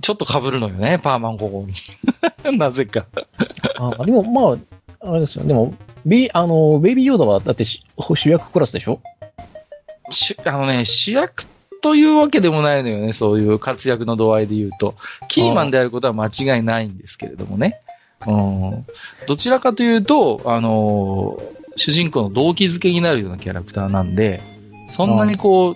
[0.01, 2.59] ちょっと被るのよね、パーマン5号に。
[2.59, 3.07] なぜか
[3.79, 4.05] あ。
[4.05, 4.59] でも、まあ、
[5.05, 5.45] あれですよ。
[5.45, 5.75] でも、
[6.07, 9.01] ベイ、あの、ベイビーヨーダーはだって主役クラスでしょ？
[10.11, 11.45] しあのね、主役
[11.83, 14.95] というわけでもないのよね、そういう活躍の度合いで言うと。
[15.29, 17.81] キーマンであることは間違いないんですけれどもね。
[18.27, 18.87] うん、
[19.27, 21.39] どちらかというと、あの
[21.77, 24.41] 主人公の動機づけになるようなキャラクターなんで、
[24.89, 25.75] そんなにこう、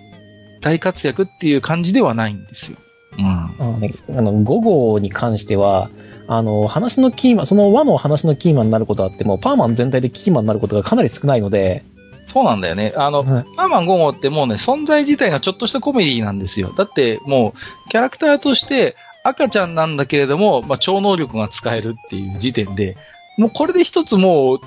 [0.60, 2.78] 大活躍っていう感じではないんですよ。
[3.18, 3.26] うん。
[3.26, 5.90] あね、あの、5号に関しては、
[6.28, 11.82] あの、話のキーマン、その和の話のキーマンになることはあっても、パーマン全体でキーマンになることがかなり少ないので、
[12.26, 12.92] そうなんだよね。
[12.94, 16.74] あの、はい、パーマン5号ってもうね、存在自体がちょっとしたコメディなんですよ。
[16.76, 17.54] だっても
[17.86, 22.98] う、キャラクターとして、赤ちゃんなんだけれども、まあ、超能力が使えるっていう時点で、
[23.38, 24.58] もうこれで一つもう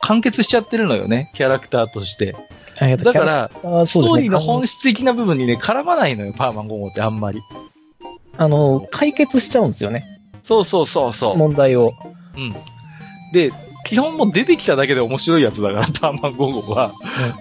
[0.00, 2.36] 完結しちゃってるのよね、キャラクターとして。
[2.78, 3.50] だから、
[3.86, 7.40] ストーリーの本質的な部分にね、絡まないのよ、パーマン5号ってあんまり。
[8.36, 10.15] あの、解決しちゃうんですよね。
[10.46, 11.36] そうそうそうそう。
[11.36, 11.92] 問題を。
[12.36, 12.54] うん。
[13.32, 13.52] で、
[13.84, 16.92] 基本も出てきただけで面白いやつだから、パーマン5号は。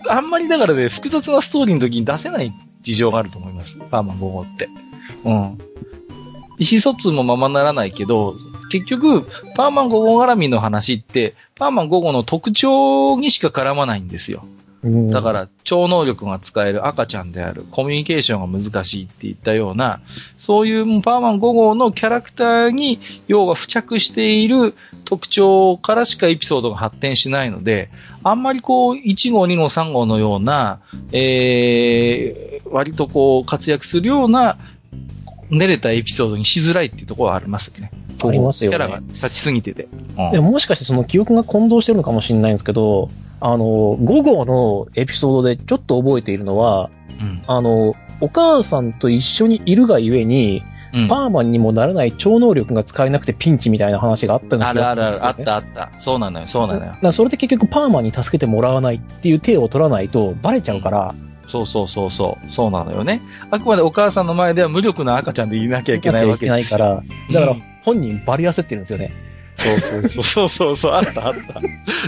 [0.06, 3.78] うん、あんまりだからね、複雑なストーリーの時に出せない事情があると思います。
[3.92, 4.70] パーマン5号って。
[5.24, 5.58] うん。
[6.58, 8.34] 意思疎通もままならないけど、
[8.72, 14.46] 結局、パーマン5号絡みの話って、パーマン5号の特徴にしか絡まないんですよ。
[15.12, 20.00] だから、超能力が使える赤ちゃんである、コミュニケーションが難しいっていったような、
[20.38, 27.90] そういうパーマン5号のキャラクターに、要は付着している特徴からしかエピソードが発展しないので、
[28.24, 30.80] あんまりこう、1号、2号、3号のような、
[31.12, 34.58] えー、割とこう、活躍するような、
[35.50, 37.92] 練れたエピソードにしづらいっていうところはありますね。
[38.24, 38.78] ありますよね。
[38.78, 39.88] キャラが立ちすぎてて。
[40.18, 55.92] うん、でももしかしてその記憶が混同してるのかもしれないんですけど、あの、5号のエピソードでちょっと覚えているのは、うん、あの、お母さんと一緒にいるがゆえに、うん、パーマンにもならない超能力が使えなくてピンチみたいな話があったの、ね、あるあるある、あったあった。
[55.98, 56.96] そうなのよ、そうなのよ。
[57.02, 63.22] だそれで結局パーマンに助けてもらわないっていう手を取らないとバレちゃうから、うん、そうそうそうそう、そうなのよね。
[63.52, 69.25] あくまでお母さんの前では無力な赤ちゃんでいなきゃいけないわけけないから、だから本人バリ焦ってるんですよね。
[69.66, 71.62] そうそう そうそうそう、あったあった。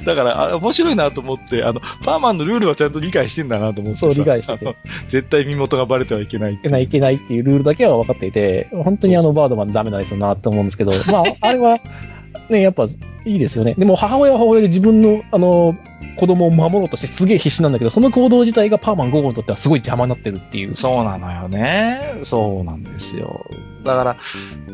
[0.04, 4.76] だから、あ面白いなと思って、あの、パーマンのルールはちゃんと理解してんだなと思ってそう、理解してて。
[5.08, 6.84] 絶対身元がバレてはいけないいけない。
[6.84, 11.80] いけないっていうルールだけは分かっていて、本当にあの、バードマンダメなんですよなと思うんですけど、まあ、あれは、
[12.49, 13.75] ね、やっぱいいですよね。
[13.77, 15.75] でも母親は母親で自分の、あの、
[16.17, 20.75] 子供を守ろうとしてすげえ必死なんだけど、その行動自体がパーマン5号にとってはすごい邪魔になってるっていう。
[20.75, 22.19] そうなのよね。
[22.23, 23.45] そうなんですよ。
[23.83, 24.17] だから、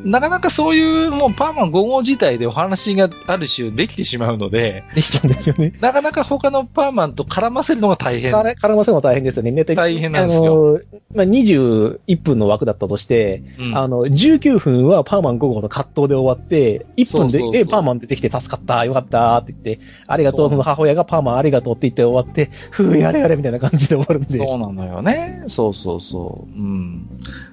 [0.03, 5.73] なかなかそういうもうパーマン5号自体でお話がある種できてしまうので、できちゃうんですよね。
[5.81, 8.33] なかなか他のパーマンと絡ませるのが大変。
[8.33, 9.63] 絡ませるのが大変ですよね。
[9.63, 10.43] 大変なんですよ。
[10.43, 10.79] あの、
[11.15, 24.37] まあ、21分の枠だったとして、うん、あの、19分はパーマン5号の葛藤で終わって、1分で、そパーマン出てきて助かった、よかったって言って、ありがとう、その母親がパーマンありがとうって言って終わって、ふう、やれやれみたいな感じで終わるんで。
[24.37, 25.43] そうなのよね。
[25.47, 26.57] そうそうそう。
[26.57, 27.07] うん。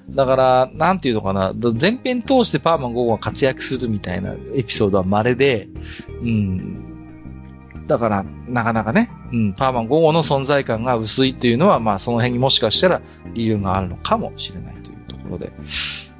[0.09, 5.67] だから、なんていうのかな、前編通してパーマン5号が活躍するみたいなエピソードは稀で、
[6.21, 6.91] うん。
[7.87, 13.01] だから、なかなかね、うん、パーマン5号の存在感が薄いっていうのは、まあ、その辺にもしかしたら
[13.33, 15.51] 理由があるのかもしれないというところで。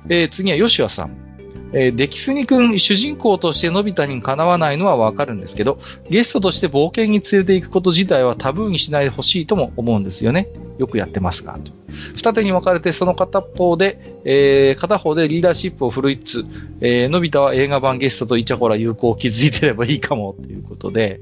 [0.10, 1.31] えー、次は吉和さん。
[1.74, 5.80] えー、デキスニ君、主人公としてのび太にかなわないのはわかるんですけど、
[6.10, 10.50] ゲストとして冒険に連れて行くこと自体はタブーにしないでほしいとも思うんですよね。
[10.78, 11.72] よくやってますが、と。
[12.16, 16.46] 二手に分かれてその片方で、えー、片方でリーダーシップを振るいつつ、
[16.80, 21.20] えー、のび太は映画版ゲストとイチャコラ友好を築いてればいいかも、ということで、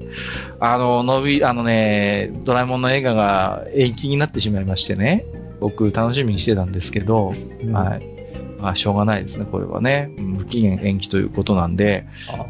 [0.60, 5.26] あの、のび、あのね、ドラえもんの映画が延期になってしまいましてね、
[5.60, 7.32] 僕楽しみにしてたんですけど、
[7.72, 8.19] はい。
[8.60, 10.10] まあ、しょうがないですね、これはね。
[10.18, 12.06] 無期限延期ということなんで、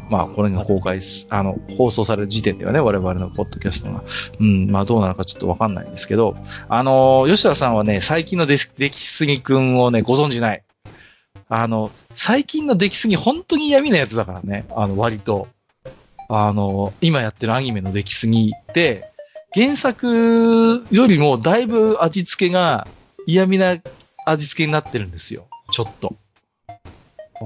[0.09, 4.03] まあ、これが公開す、あの、放送される時点ではね、我々のポッドキャストが、
[4.39, 6.35] うん、まあ、どうなのかちょっとわかんないんですけど、
[6.67, 10.63] あの、吉田さんはね、最近の出来すぎくんをね、ご存知ない。
[11.47, 15.47] あの、最近の出来すぎ、本当に闇なやつだからね、あの、割と。
[16.33, 19.11] あの、今やってるアニメの出来すぎって、
[19.53, 22.87] 原作よりもだいぶ味付けが
[23.27, 23.75] 嫌味な
[24.25, 25.47] 味付けになってるんですよ。
[25.71, 26.15] ちょっと。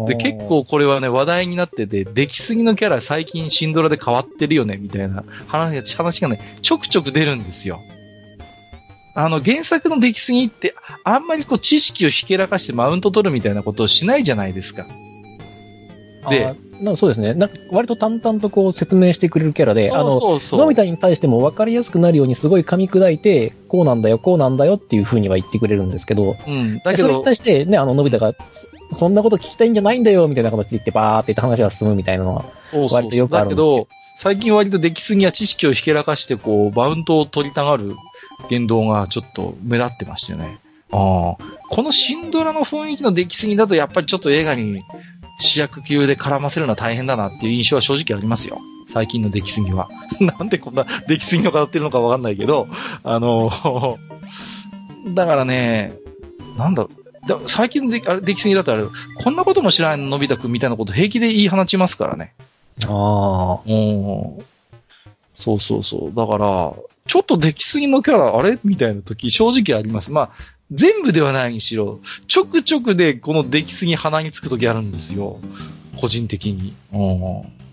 [0.08, 7.80] で、結構これはね、話題になってて、出来すぎのキャラ最近シンドラで変わってるよね、みたいな話が、話がね、ちょくちょく出るんですよ。
[9.16, 14.86] あの、原作の出来すぎって、あんまりこう知識をひけらかしてマウント取るみたいなことをしないじゃないですか。
[16.30, 17.34] で、なそうですね。
[17.34, 28.34] なんか割と淡々とこう説明してくれるキャラで、あの、のび太に対しても分かりやすくなるようにすごい噛み砕いて、こうなんだよ、こうなんだよっていうふうには言ってくれるんですけど、うん、だけど、それに対してね、あの、のび太が、
[28.92, 32.46] そんなこと聞きたいんじゃないんだよ、みたいな形で言ってバーって言って話が進むみたいなのは、
[32.92, 37.96] 割とよくあるんですけど、最近割と出来すぎや知識をひけらかして、こう、バウントを取りたがる
[38.50, 40.58] 言動がちょっと目立ってましてね。
[40.92, 41.56] ああ。
[41.70, 44.82] このシンドラの雰囲気の出来すぎだと、やっぱりちょっと映画に
[45.40, 48.60] 主役級で絡ませるのは大変だなっていう印象は正直ありますよ。
[48.88, 49.90] 最近の出来すぎは。
[50.20, 52.68] なんでこんな出来すぎを語ってるのかわかんないけど、
[53.04, 53.52] あの、
[55.14, 55.94] だからね、
[56.58, 56.88] なんだ、
[57.28, 58.86] だ最近の出来出来すぎだとあれ、
[59.24, 62.34] こんなことも知らないのび太くんみたいなこと平気で言い放ちますからね。
[62.86, 63.60] ああ。
[63.66, 64.46] うん。
[65.34, 66.16] そうそうそう。
[66.16, 66.74] だから、
[67.08, 68.58] ちょっと出来すぎのキャラ、あれ？
[68.64, 70.12] みたいな時、正直あります。
[70.12, 70.30] まあ、
[70.72, 75.40] 全部ではないにしろ、ちょくちょくでこの出来すぎ鼻につくときあるんですよ。
[75.98, 76.74] 個人的に。
[76.92, 77.65] うん。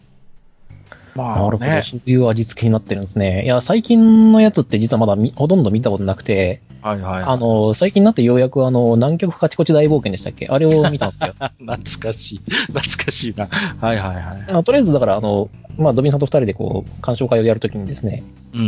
[1.15, 1.83] まあ、なるほど。
[1.83, 3.45] そういう味付けになってるんですね。
[3.45, 10.49] いや、最近のやつって実はまだほとんど見たことなくて、はいはい、はい、あの、最近になってようやくあの、南極カチコチ大冒険でしたっけ？
[10.49, 11.35] あれを見たんですよ。
[11.61, 12.41] 懐かしい。
[12.73, 13.47] 懐かしいな。
[13.47, 14.53] はいはいはい。
[14.53, 15.49] あとりあえずだからあの、
[15.79, 18.59] まあ、ドミンさんと二人でこう、鑑賞会をやるときにですね、う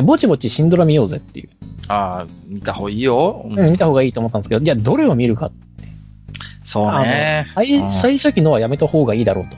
[0.00, 0.06] ん。
[0.06, 1.48] ぼちぼちシンドラ見ようぜっていう。
[1.88, 3.44] ああ、見た方がいいよ。
[3.44, 5.88] うん、見た方がいいと思ったんですけど、じゃあどれを見るかって。
[6.64, 7.46] そうね。
[7.54, 9.56] 最、最初期のはやめた方がいいだろうと。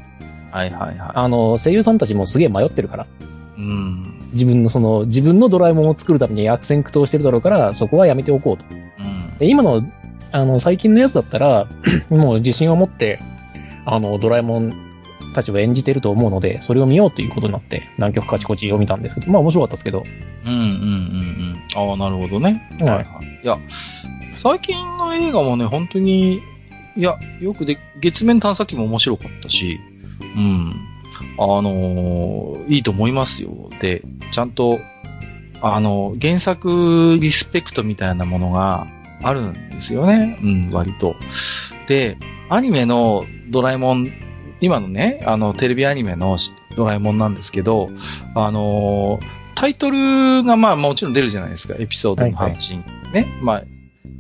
[0.51, 1.11] はいはいはい。
[1.15, 3.07] あの、声優さんたちもすげえ迷ってるから。
[3.57, 4.19] うん。
[4.33, 8.65] 自分のその、自分のドラえもんを作るために悪戦苦闘してるだろうから、そこはやめておこうと。
[8.71, 9.39] うん。
[9.39, 9.83] で、今の、
[10.33, 11.67] あの、最近のやつだったら、
[12.11, 13.21] もう自信を持って、
[13.85, 14.75] あの、ドラえもん
[15.35, 20.05] たちを演じてると思うので、それを見ようということになって、南極カチコチを見たんですけど、まあ面白かったですけど。
[20.45, 21.91] うんうんうんうん。
[21.91, 22.69] ああ、なるほどね。
[22.81, 23.05] はい、はい。
[23.43, 23.59] いや、
[24.37, 26.41] 最近の映画もね、本当に、
[26.97, 29.79] いや、よくで、月面探査機も面白かったし、
[30.21, 30.87] うん。
[31.39, 33.71] あのー、いいと思いますよ。
[33.81, 34.03] で、
[34.33, 34.79] ちゃんと、
[35.63, 38.87] あの、原作リスペクトみたいなものが
[39.23, 40.39] あるんですよね。
[40.43, 41.17] うん、割と。
[41.89, 44.13] で、アニメのドラえもん、
[44.61, 46.37] 今のね、あの、テレビアニメの
[46.77, 47.91] ドラえもんなんですけど、
[48.35, 51.75] あのー、タイトルがまあもちろん出るじゃないですか。
[51.79, 52.81] エピソードの配信。
[52.81, 53.39] はいはい、ね。
[53.41, 53.63] まあ、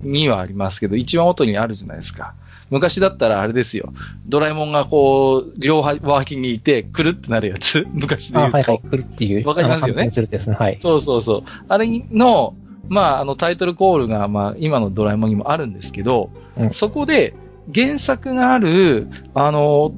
[0.02, 2.34] 2はありますけど、1話ごとにあるじゃないですか。
[2.70, 3.92] 昔だったらあれですよ。
[4.26, 7.86] ドラえもんがこう、両脇にいて、くるってなるやつ。
[7.92, 8.56] 昔で言うと。
[8.56, 9.46] はいはい、くるっていう。
[9.46, 10.10] わかりますよね。
[10.10, 10.56] するですね。
[10.58, 10.78] はい。
[10.80, 11.42] そうそうそう。
[11.68, 12.54] あれの、
[12.88, 17.34] まあ、あのタイトルコールが、まあ、今のドラえもんにもあるんですけど、うん、そこで
[17.74, 19.92] 原作がある、あの、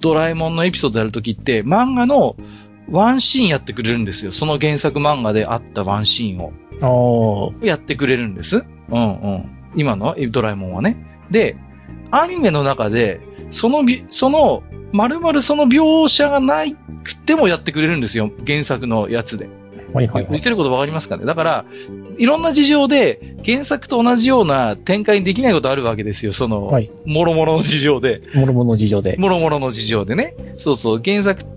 [0.00, 2.36] ドラえもんのエピソードやるときって、漫画の
[2.90, 4.32] ワンシーンやってくれるんですよ。
[4.32, 7.52] その原作漫画であったワンシーンを。
[7.62, 8.64] やってくれるんです。
[8.90, 9.50] うんうん。
[9.76, 11.24] 今のドラえもんはね。
[11.30, 11.56] で、
[12.10, 14.62] アニメの中で、そのその、
[14.92, 18.30] まるまるその描写がないくてもやってくれるんですよ。
[18.46, 19.48] 原作のやつで。
[19.92, 20.26] はいはい、はい。
[20.30, 21.24] 言ってることわかりますかね？
[21.24, 21.64] だから、
[22.18, 26.32] いろんな事情で原作と同じような展開にできないことあるわけですよ。
[26.32, 28.22] その、はい、もろもろの事情で。
[28.34, 29.16] もろもろの事情で。
[29.18, 30.34] もろもろの事情でね。
[30.58, 31.02] そうそう。
[31.04, 31.48] 原作通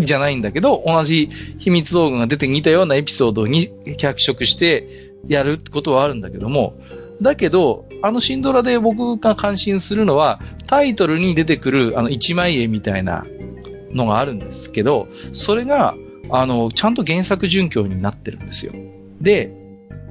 [0.00, 6.78] りじゃないんだけど、同じ秘密道具が出て似たようなエピソードに脚色してやるってことはあるんだけども、
[7.22, 13.26] だけど、あのシンドラで僕が感心するのは、タイトルに出てくるあの一枚絵みたいな
[13.92, 15.94] のがあるんですけど、それが、
[16.30, 18.72] あの、ちゃんと原作準拠になってるんですよ。
[19.20, 19.52] で、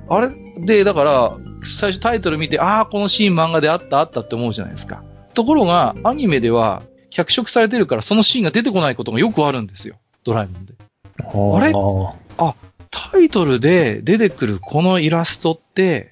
[0.09, 0.29] あれ？
[0.57, 5.03] で、だから、最初タイトル見て、ああ、このシーン漫画であったあったって思うじゃないですか。
[5.33, 9.95] ところが、アニメでは、脚色されてるから、そのシーンが出てこないことがよくあるんですよ。
[10.23, 10.73] ドラえもんで。
[11.19, 11.73] あれ？
[12.37, 12.55] あ、
[12.91, 16.11] タイトルで出てくるこのイラストって、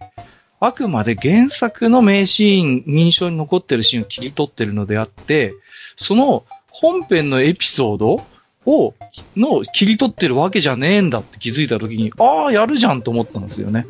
[0.65, 5.53] あくまで原作の名シーン、認証に残ってるシーンを切り取ってるのであって、
[5.97, 8.23] その本編のエピソード
[8.65, 8.93] を、
[9.35, 13.85] の切り取ってるわけじゃねえんだって気づいたときに、ああ、やるじゃんと思ったんですよね。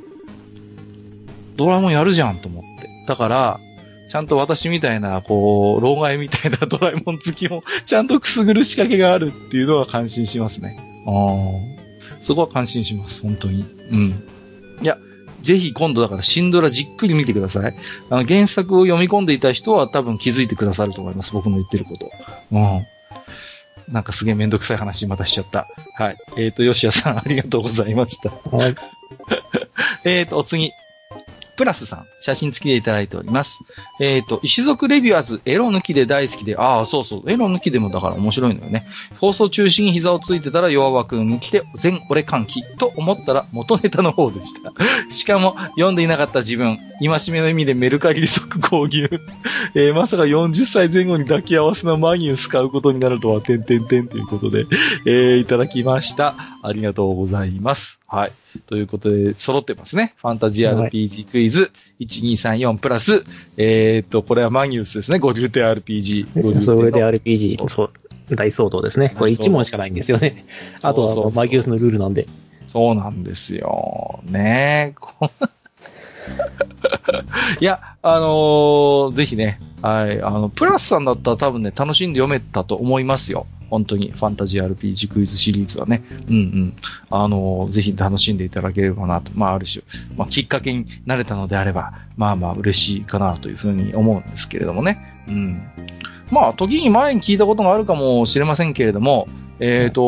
[1.56, 2.90] ドラえもんやるじゃんと思って。
[3.08, 3.60] だから、
[4.10, 10.76] ちゃんと私みたいな、こう、老害みたいなドラえもん好きも、ちゃんとくすぐる仕掛けがあるっていうのは感心しますね。
[11.06, 12.24] ああ。
[12.24, 13.64] そこは感心します、本当に。
[13.92, 14.24] うん。
[14.82, 14.98] いや、
[15.44, 17.76] ぜひ今度だからシンドラじっくり見てください。
[18.10, 21.34] あの原作を読み込んでいた人は多分気づいてくださると思います。
[21.34, 22.10] 僕の言ってること。
[22.52, 22.86] うん。
[23.90, 25.68] なんかすげえめんどくさい話またしちゃった。
[25.98, 26.18] はい。
[26.38, 28.30] えっ、ー、と、吉谷さんありがとうございました。
[28.56, 28.76] はい。
[30.06, 30.72] えっと、お次。
[31.58, 33.60] プラスさん、写真付きでいただいております。
[34.00, 38.88] えっ、ー、と、石族レビュアーズ、エロ抜きで大好きで、ああ、そうそう、エロ抜きでもだから面白いのよね。
[39.20, 44.72] 放送中心に膝をついてたら弱枠に来て、全俺歓喜と思ったら元ネタの方でした。
[45.14, 49.10] しかも、読んでいなかった自分、今しめの意味でメルカリで即購入。
[49.76, 54.66] えー、まさか40歳前後に抱き合わせのマギウス買うことになるとは、てんてんてんということで、
[55.06, 56.36] えー、いただきました。
[56.62, 58.00] ありがとうございます。
[58.08, 58.32] はい。
[58.68, 60.14] ということで、揃ってますね。
[60.22, 63.24] ファンタジー RPG クイズ1234プラス、
[63.58, 65.20] えっ、と、これはマギウスですね。
[65.20, 66.62] ゴリューテ RPG。
[66.62, 69.16] それで RPG、そう、大相当ですね。
[69.18, 70.46] これ1問しかないんですよね。
[70.82, 72.28] あとはマギウスのルールなんで。
[72.70, 74.22] そうなんですよ。
[74.26, 75.50] ねえ。
[77.60, 83.46] いや、あのー、ぜひね、はい、あの、プラスさんだったら多分ね、楽しんで読めたと思いますよ。
[83.70, 86.04] 本当に、ファンタジー RPG クイズシリーズはね。
[86.30, 86.74] うんうん。
[87.10, 89.32] あのー、ぜひ楽しんでいただければなと。
[89.36, 89.84] まあ、ある種、
[90.16, 95.24] まあ、きっかけになれたのであれば、まあまあ、嬉しいかなというふうに思うんですけれどもね。
[95.28, 95.62] うん。
[96.32, 99.28] まあ、時に前に聞いたことがあるかもしれませんけれども、
[99.60, 100.02] えっ、ー、と、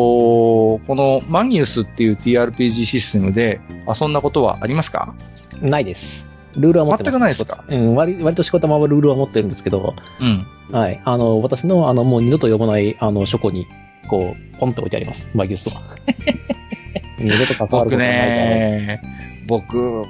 [0.86, 5.14] このマニウスっていう TRPG システムで遊んだことはありますか？
[5.62, 6.26] ないです。
[6.56, 7.12] ルールは持ってます。
[7.12, 7.64] 全くないですか？
[7.68, 10.48] うん、割割としこたままルールは持ってるんですけど、うん。
[10.72, 11.02] はい。
[11.04, 13.68] あの、私の、あの、もう二度と読まない、あの、書庫に、
[14.08, 15.28] こう、ポンと置いてあります。
[15.34, 15.82] マギウスは。
[17.20, 19.02] 二度と関わることないね、
[19.48, 20.04] 僕、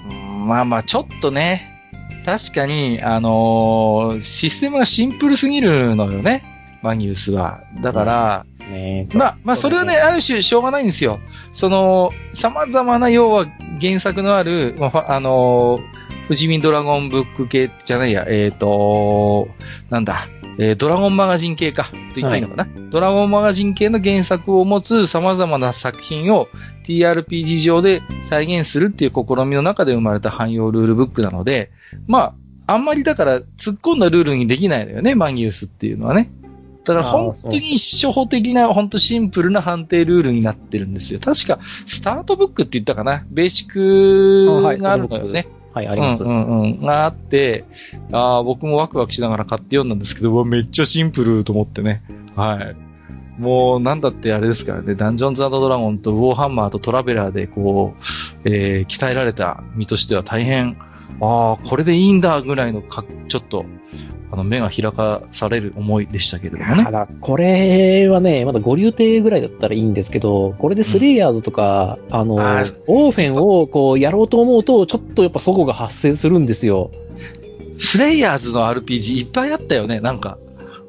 [0.48, 1.72] まあまあ、ちょっとね、
[2.26, 6.44] 確かに、あのー、システムがシンプルすぎるのよね。
[6.82, 7.62] マギウスは。
[7.82, 11.20] だから、ね、まあ、まあ、それはね、ある種しょうがないんですよ。
[11.54, 13.46] その、様々な、要は
[13.80, 19.48] 原作のある、あのー、富士見ドラゴンブック系じゃないや、えっ、ー、と、
[19.90, 26.48] なんだ、えー、ドラゴンマガジン系か、と言ったいいのかな、はい、ドラゴンマガジン系の原作を持つ様々な作品を
[26.86, 31.72] TRPG 上で再現するっていう試みの中で生まれた汎用ルールブックなので、
[32.08, 32.36] ま
[32.68, 36.32] あ、あんまりだから突っ込んだルールにできないのよね、マギウスっていうのはね。
[36.94, 41.20] だから本当に初歩的な、本当シンプルな判定ルールになってるんですよ。
[41.20, 43.26] 確か、スタートブックって言ったかな？
[43.30, 45.48] ベーシックがあるのよね。
[45.74, 46.24] はい、あります。
[46.24, 46.82] うんうんうん。
[46.82, 47.66] があって、
[48.12, 52.02] あ僕もワクワクしながら買って読んだんですけど、めっちゃシンプルと思ってね。
[52.36, 53.42] はい。
[53.42, 57.94] もう、なんだってあれですからね、ダンジョンズドラゴンとウォーハンマーとトラベラーでこ
[58.46, 60.78] う、えー、鍛えられた身としては大変、
[61.20, 63.66] ああ、これでいいんだぐらいのか、ちょっと、
[64.32, 66.84] あの、目が開かされる思いでしたけれどもね。
[66.84, 76.92] ただ、これはね、まだ五流艇ぐらいだったらいいんですけど、これでスレイヤーズとか、うん、あの、あオーフェンをこう、やろうと思うと、ちょっとやっぱそこが発生するんですよ。
[77.78, 80.38] スレイヤーズの RPG いっぱいあったよね、なんか。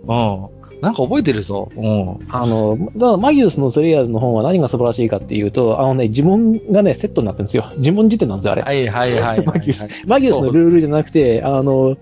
[0.06, 0.55] うん。
[0.86, 1.68] なんか覚えてるぞ。
[1.76, 2.28] うん。
[2.30, 7.72] あの、だからマギウスのスレイヤーズの本は何が素晴らしいかっていうと、あのね、呪文がね、セットになってるんですよ。
[7.78, 8.62] 呪文辞典なんですよ、あれ。
[8.62, 9.86] はいはいはい、はい、マギウス。
[10.06, 11.96] マギウスのルールじゃなくて、あの、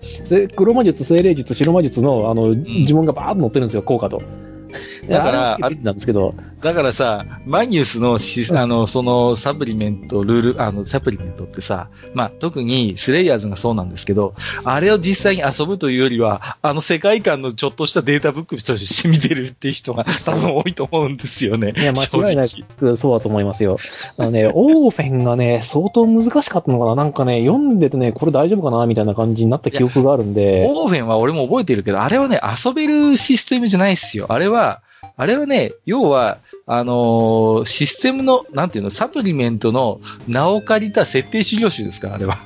[0.55, 4.21] 黒魔術、精霊術、白魔術の、あの、呪文がバーッと載ってるんですよ、効果と。
[5.09, 6.35] だから、あれなんですけど。
[6.61, 14.33] だからさ、マニュースのし、あの、その、サプリメント、ルール、あの、サプリメントってさ、まあ、特にスレイヤーズがそうなんですけど、
[14.63, 21.73] あれを実際に遊ぶというよりは、あの世界観のちょっとしたデータブックとして見てるっていう人が 多分多いと思うんですよね。
[21.75, 22.47] いや、間違いな
[22.79, 23.77] くそうだと思いますよ。
[24.17, 30.65] あのね、オーフェンがね、相当難しかったのかななんかね、読んでてね、これ大丈夫かなみたいな感じになった記憶があるんで。
[30.69, 34.27] オーフェンは俺も覚えてるけど、あれはね、遊べるシステムじゃないっすよ。
[34.29, 34.81] あれは、
[35.17, 42.39] あれはね、要は、あのー、システムの、なんていうの、サプリメントの名を借りた設定資料集ですから、あれは。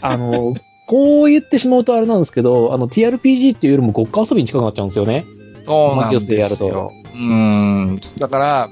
[0.00, 5.24] あのー、こう言ってしまうとあれなんですけど、あの、TRPG っていうよりもごっか遊びに近くなっちゃうんですよね。
[5.64, 6.38] そうなんですよ。
[6.38, 6.92] やると。
[7.14, 7.96] うん。
[8.18, 8.68] だから、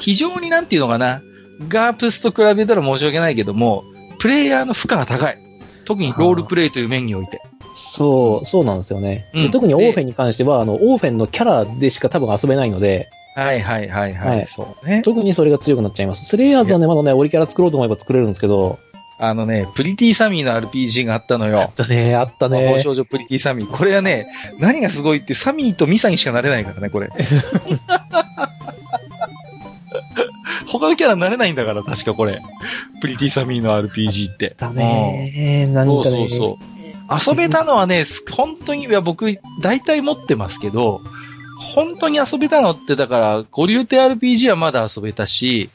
[0.00, 1.22] 非常になんていうのかな、
[1.68, 3.84] ガープスと比べたら申し訳ないけども、
[4.18, 5.38] プレイヤーの負荷が高い。
[5.84, 7.40] 特にロールプレイという面において。
[7.76, 9.26] そう、そうなんですよね。
[9.34, 14.36] うん、特にオーフェンに関しては、あの、オーフェンのキャラでしか多分遊べないので、はいはいはいはい。
[14.38, 15.02] はい、そうね。
[15.04, 16.24] 特にそれが強くなっちゃいます。
[16.24, 18.78] スレイヤーズはね、まだね、オリキャラ作ろうと思えば作れるんですけど、
[19.18, 21.60] あのね、プリティサミーの RPG があったのよ。
[21.60, 22.66] あったね、あったね。
[22.66, 23.70] 魔法少女プリティサミー。
[23.70, 24.26] これはね、
[24.58, 27.10] 何がすごいって、サミーとミサにしかなれないからね、これ。
[30.66, 32.42] 他のキャラになれないんだから、確かこれ。
[33.00, 34.54] プリティサミーの RPG って。
[34.58, 36.02] だね、なんかね。
[36.04, 36.75] そうそうそう。
[37.10, 41.00] 遊べたのはね、本当に、いや、僕、大体持ってますけど、
[41.74, 45.70] 本当に遊べたのって、だから、五流亭 RPG はまだ遊べたし、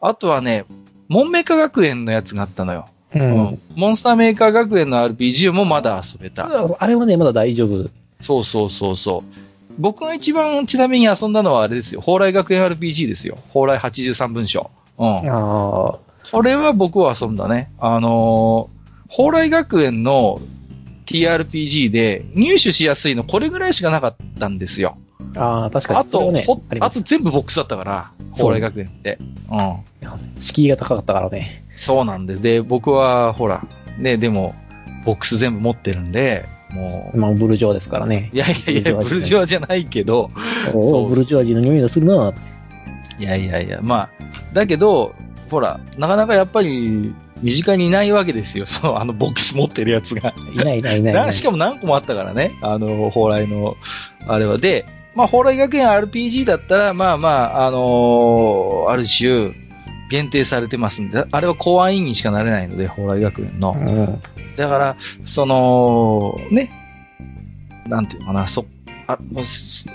[0.00, 0.64] あとはね、
[1.08, 2.88] モンメカ学園のやつがあったのよ。
[3.14, 6.48] うん、モンスターメーカー学園の RPG もまだ遊べた。
[6.78, 7.90] あれはね、まだ大丈夫。
[8.20, 9.42] そうそうそうそう。
[9.78, 12.00] 僕が一番ちなみに遊んだのはあれですよ。
[12.00, 13.38] 蓬莱学園 RPG ですよ。
[13.52, 14.70] 蓬莱83文章。
[14.98, 15.06] うん。
[15.08, 15.98] ああ。
[16.30, 17.70] これは僕は遊んだね。
[17.78, 20.40] あのー、蓬莱学園の
[21.12, 24.96] TRPG で入手しやすいのこれぐらいしかなかったんですよ。
[25.36, 26.00] ああ、確かに。
[26.00, 26.46] あと、ね、
[26.80, 29.18] あと全部ボックスだったから、蓬莱学園って。
[29.50, 29.76] うん。
[30.40, 31.64] 敷居が高かったからね。
[31.76, 32.42] そうなんです。
[32.42, 33.64] で、僕は、ほら、
[33.98, 34.54] ね、でも、
[35.04, 37.18] ボックス全部持ってるんで、もう。
[37.18, 38.30] まあ、ブルジョワですからね。
[38.32, 40.30] いやいやいや、ブルジョワじゃないけど。
[40.72, 42.32] そう、ブルジョワの匂いがするな。
[43.18, 44.10] いやいやいや、まあ、
[44.52, 45.14] だけど、
[45.50, 48.66] ほら、なかなかやっぱり、身近にいないわけですよ。
[48.66, 50.34] その、あの、ボックス持ってるやつが。
[50.52, 52.52] いないいないいないしかも何個もあったからね。
[52.62, 53.76] あの、蓬莱の、
[54.26, 54.58] あれは。
[54.58, 57.28] で、まあ、蓬莱学園 RPG だったら、まあま
[57.58, 59.52] あ、あのー、ある種、
[60.08, 63.74] 限定されてますんで、あれは公安委員にしかなれないので、蓬莱学園の。
[63.78, 64.20] うん、
[64.56, 66.70] だから、その、ね、
[67.86, 68.66] なんていうのかな、そ、
[69.06, 69.18] あ、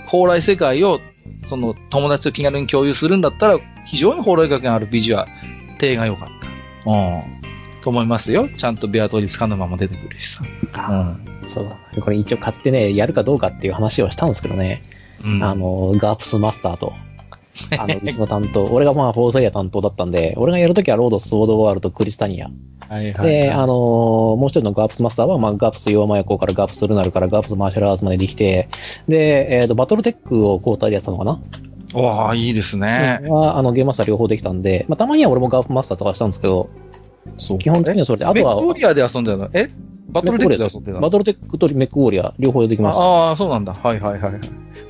[0.06, 1.00] 蓬莱世界を、
[1.46, 5.28] その、友達と気軽に共有するんだったら、非常に蓬莱学園 RPG は、
[5.78, 6.28] 手が良かっ
[6.84, 6.90] た。
[6.90, 7.37] うん。
[7.88, 8.50] と思いますよ。
[8.54, 10.44] ちゃんとベアトリスカのまま出てくるしさ。
[10.44, 11.48] うん。
[11.48, 11.76] そうだ、ね。
[12.02, 14.82] これ一応買ってね、やるかどうかっていう話をしたんですけどね。
[15.24, 16.92] うん、あの、ガープスマスターと。
[17.78, 18.66] あの、うちの担当。
[18.66, 22.50] 俺がまあ、フォーセリア担当だったんで、俺がやるときはロード、ソードワールド、クリスタニア。
[22.90, 23.68] はいはい、はい、で、あのー、
[24.36, 28.68] もう一人のガープスマスターは、まあ、ガープス妖魔夜行からガープスルナルからガープスマーシャルアーツまでできて、
[29.08, 31.40] で、えっ、ー、と、バトルテックを交代でやったのかな？
[31.94, 33.20] わあ、いいですね。
[33.24, 36.68] は、あの、ゲームマスター両方できたんで、まあ、たまには俺もガープマスターとかしたんですけど、
[37.36, 38.56] 基本的にはそれで、あとは。
[38.56, 39.50] メックウォリアで遊んでたの？
[39.52, 39.70] え？
[40.08, 42.98] バトルテックで遊んでたバトルテックとメックウォリア、両方できます。
[42.98, 43.74] ああ、そうなんだ。
[43.74, 44.32] はいはいはい。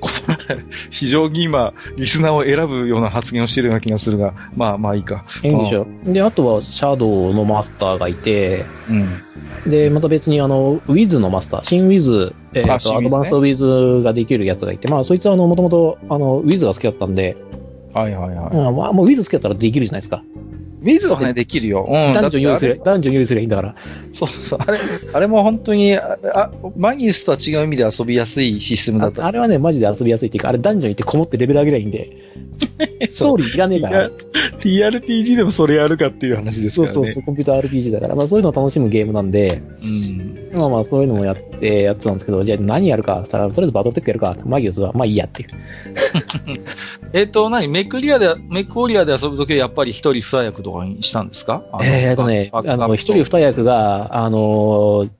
[0.91, 5.25] 非常に今、リスナーを選ぶような発言をしているような気がするが、まあまあいいか。
[5.43, 5.87] いいんでしょ。
[6.05, 9.71] で、あとは、シャドウのマスターがいて、うん。
[9.71, 17.37] で、また別にあの、ウィズのマスター、新ウィズ、えっ、ー、と、アドバンストウィズができるやつがいて、まあ、そいつはあの、もともと、あの、ウィズが好きだったんで、
[17.93, 18.57] はいはいはい。
[18.57, 20.23] うん、まあ、もうウィズ好きだったらできるじゃないですか。
[20.81, 21.87] ウィズはね、できるよ。
[21.89, 22.13] うん。
[22.13, 23.75] ダンジョン用意する、ダンジョン用意すればいいんだから。
[24.13, 24.59] そうそう。
[24.61, 24.79] あれ、
[25.15, 26.19] あれも本当に、あ
[26.77, 29.27] マギウスとは違う意味で遊びやすいシステムだったあ。
[29.27, 32.17] あれはね、マジで遊びやすいっていうか、あれダンジョン行ってこもってレベル上げりゃいいんで。
[33.11, 34.11] ストーリーいらねえから。
[34.61, 36.95] TRPG でもそれやるかっていう話ですからね。
[36.95, 38.15] そうそうそう、コンピューター RPG だから。
[38.15, 39.63] まあそういうのを楽しむゲームなんで。
[39.83, 40.51] うん。
[40.53, 44.37] まあまあそういうのもやってやってたんですけど、じゃあ何やるかったら、とりあえずバトルテックやるか。
[44.45, 45.49] マギウスは、まあいいやっていう。
[47.13, 47.69] えっと、何？
[47.69, 51.63] メクリアで、メクオリアで遊ぶときはやっぱり一人二役とかにしたんですか？
[51.83, 55.11] えっ、ー、とね、あの、一人二役が、あのー、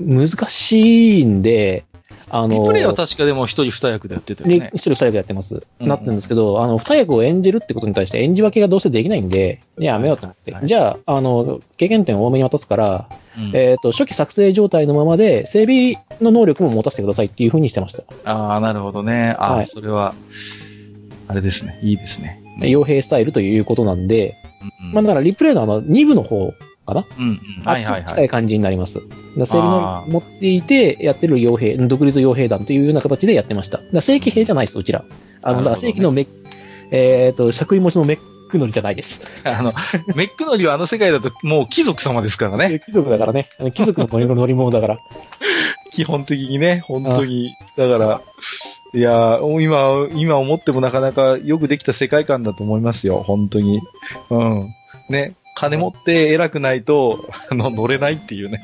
[0.00, 1.84] 難しいんで、
[2.28, 4.70] あのは確かでも一人二役でやってたよね。
[4.74, 5.54] 一人二役やってます。
[5.54, 10.50] うんうん、なってるんですけど、あの、二役を演じるってことに対して演じ分けがどうせできないんで、やめようと思って。
[10.50, 13.08] はいはい、じゃあ、あの、経験点を多めに渡すから、
[13.38, 18.02] うん、えっ、と、初期作成状態のままで、整備の能力も持たせてくださいっていうふうにしてました。
[18.24, 19.36] ああ、なるほどね。
[19.38, 20.14] ああ、はい、それは、
[21.28, 21.78] あれですね。
[21.82, 22.42] いいですね。
[22.60, 24.36] 傭兵スタイルということなんで、
[24.82, 26.54] うんうん、まあだからリプレイのあの2部の方
[26.86, 27.04] かな？
[27.18, 27.64] うん、うん。
[27.64, 28.04] はいはいはい。
[28.06, 29.00] 近い感じになります。
[29.36, 33.80] だ整備の持っていてやってる傭兵、独立傭兵団というような形でやってました。
[33.92, 35.04] だ正規兵じゃないです、うちら。
[35.42, 36.28] あの、ね、正規のメッ、
[36.92, 38.18] えっ、ー、と、尺位持ちのメッ
[38.50, 39.20] クノリじゃないです。
[39.44, 39.72] あの、
[40.14, 42.80] メックノリはあの世界だともう貴族様ですからね。
[42.86, 43.48] 貴族だからね。
[43.74, 44.96] 貴族の乗り物だから。
[45.92, 47.54] 基本的にね、本当に。
[47.76, 48.20] だから、
[48.96, 53.82] いや今、今思ってもなかなかよくできた世界観だと思いますよ、本当に。
[54.30, 54.68] うん。
[55.10, 55.34] ね。
[55.54, 57.18] 金持って偉くないと、
[57.50, 58.62] あの、乗れないっていうね。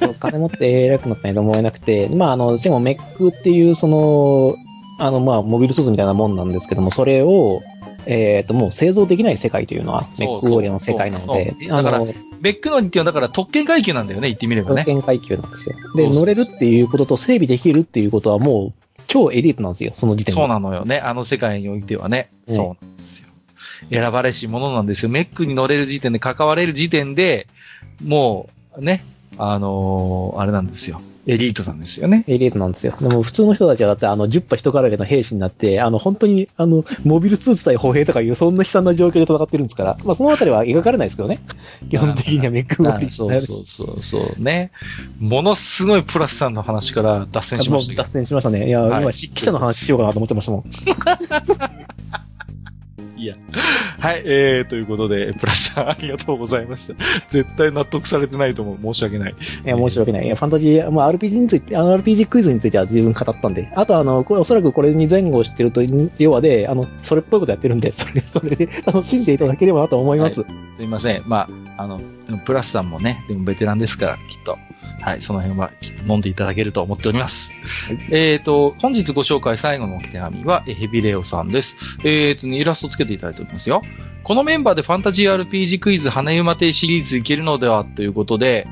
[0.00, 4.56] そう、金持って偉くなったないと思えなくて、まあ、あの、でもメックっていう、その、
[4.98, 7.62] あの、まあ、モビルスーツみたいなもんなんですけども、それを、
[8.06, 12.00] えっ、ー、と、もう製造できない世界というのは、メックウォリアの世界なので、だから、
[12.40, 14.84] ベックノリっていうのは、だから特権階級なんだよね、言ってみればね。
[14.84, 15.76] 特権階級なんですよ。
[15.96, 20.40] で、乗れるっていうことと整備できるっていうことはもう、超エリートなんですよ、その時点で。
[20.40, 20.98] そうなのよね。
[20.98, 22.30] あの世界においてはね。
[22.46, 23.28] ねそうなんですよ。
[23.90, 25.08] 選ばれし者なんですよ。
[25.10, 27.46] メックに乗れる時点で、関われる時点で、
[28.02, 29.04] もう、ね、
[29.38, 31.00] あのー、あれなんですよ。
[31.26, 32.24] エリートなんですよね。
[32.28, 32.94] エリートなんですよ。
[33.00, 41.40] でも普通の人たちはだってあの10羽人からげの兵士になって、あの本当にあのモビルスーツ対歩兵とかいうそんな悲惨な状況で戦ってるんですから、まあそのあたりは描かれないですけどね。
[41.90, 44.70] 基本的にはメックモビルそうそうそうそうね。
[45.18, 48.68] ものすごいプラスさんの話から脱線しました脱線しましたね。
[48.68, 50.64] いや、はい、今、記者の話しようかなと思ってましたもん。
[53.16, 53.36] いや。
[53.98, 56.94] はい、えー、ということで、プラスさんありがとうございました。
[57.30, 58.94] 絶対納得されてないと思う。
[58.94, 59.34] 申し訳ない。
[59.64, 60.26] いや、申し訳ない。
[60.26, 65.82] いや、ファンタジー、まあ、RPG について、あの、RPG クイズについては十分語ったんで、あとあの、これおそらくこれに前後してると、
[66.18, 70.42] 要はで、あの、それっぽいことやってるんで、それ、それで楽しんでいただければなと思います。
[70.42, 71.22] はい、すいません。
[71.26, 72.00] まあ、あの、
[72.44, 74.58] プラスさんもね、でもベテランですから、きっと。
[75.00, 77.52] はい、その辺はきっと飲んでいただけると思っております。
[77.88, 81.76] はい、えっ、ー、と、本日ご紹介最後のお手紙は、ヘビレオさんです。
[82.04, 83.82] えっ、ー、と、ね、イラストつけていただいておりますよ。
[84.22, 88.66] このメンバーでファンタジー RPG クイズ花馬亭シリーズいけるのではということで、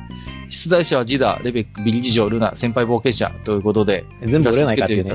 [0.48, 5.12] 出題者はジダ、レベック、ビリジジョ、ルナ、先輩冒険者ということで、全部売れないかっていうね。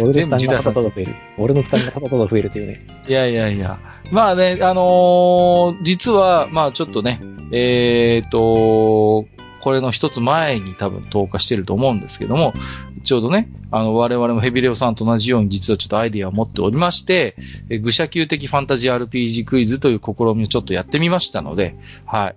[0.00, 1.14] 俺の負担がただただ増える。
[1.38, 2.86] 俺の負担がただただ増えるというね。
[3.06, 3.78] いやいやいや。
[4.10, 7.20] まあね、あのー、実は、まあちょっとね、
[7.52, 9.26] えっ、ー、と、
[9.60, 12.54] これの一つ前に多分投下してると思うんですけども、
[13.02, 17.36] ちょうどね、あの、我々もヘビレオさんと同じように実はちょっとアイディアを持っておりまして、
[17.68, 21.76] え愚者級的ファンタジー RPG クイズという試みをちょっとやってみましたので、
[22.06, 22.34] はい。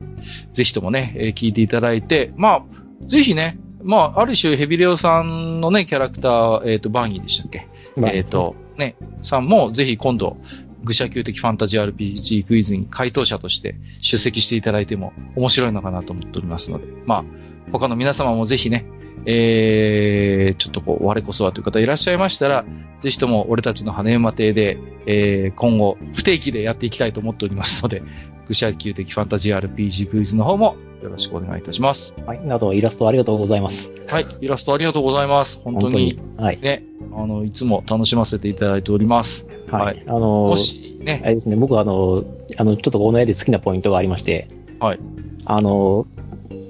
[0.53, 2.65] ぜひともね、えー、聞いていただいて、ま
[3.01, 7.67] あ、ぜひね、まあ、ある種ヘビレオさんのね、キャラクター、えっ、ー、と、バンギーでしたっけ？
[7.97, 10.37] えっ、ー、と、ね、さんもぜひ今度、
[10.83, 17.25] 愚者級的ファンタジー RPG クイズに回答者として出席していただいても面白いのかなと思っておりますので、まあ、
[17.71, 18.85] 他の皆様もぜひね、
[19.25, 22.65] えー、ちょっとこう、我こそはという方いらっしゃいましたら、
[22.99, 28.03] ぜひとも俺たちの羽馬亭で、えー、今後、不定期でやっていきたいと思っておりますので、
[28.47, 32.13] 愚者級的ファンタジー RPG クイズの方もよろしくお願いいたします。
[32.25, 32.45] はい。
[32.45, 33.91] など、イラストありがとうございます。
[34.07, 34.25] はい。
[34.41, 35.59] イラストありがとうございます。
[35.63, 36.19] 本当に。
[36.37, 36.59] はい。
[36.59, 36.83] ね、
[37.15, 39.47] あの、いつも楽しませていただいております。
[39.77, 39.95] はい。
[39.95, 41.21] はい、あのー、もし、ね。
[41.23, 42.23] あれですね、僕はあの、
[42.57, 44.47] あの、ちょっとこの絵で好きなポイントがありまして。
[44.79, 44.99] はい。
[45.45, 46.07] あの、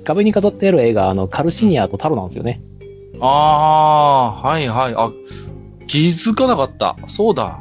[0.04, 2.62] 壁に飾ってある絵が、あの、カルシニアとタロなんですよね。
[3.20, 4.94] ああ、はいはい。
[4.96, 5.12] あ、
[5.88, 6.98] 気づかなかった。
[7.08, 7.60] そうだ。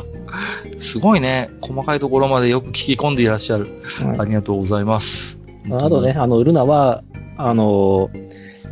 [0.80, 1.50] すごいね。
[1.60, 3.82] 細かいところまでよく聞き込んでいらっしゃる。
[4.02, 5.38] はい、ありがとうございます。
[5.70, 7.02] あとね、あの、ルナは、
[7.36, 8.10] あの、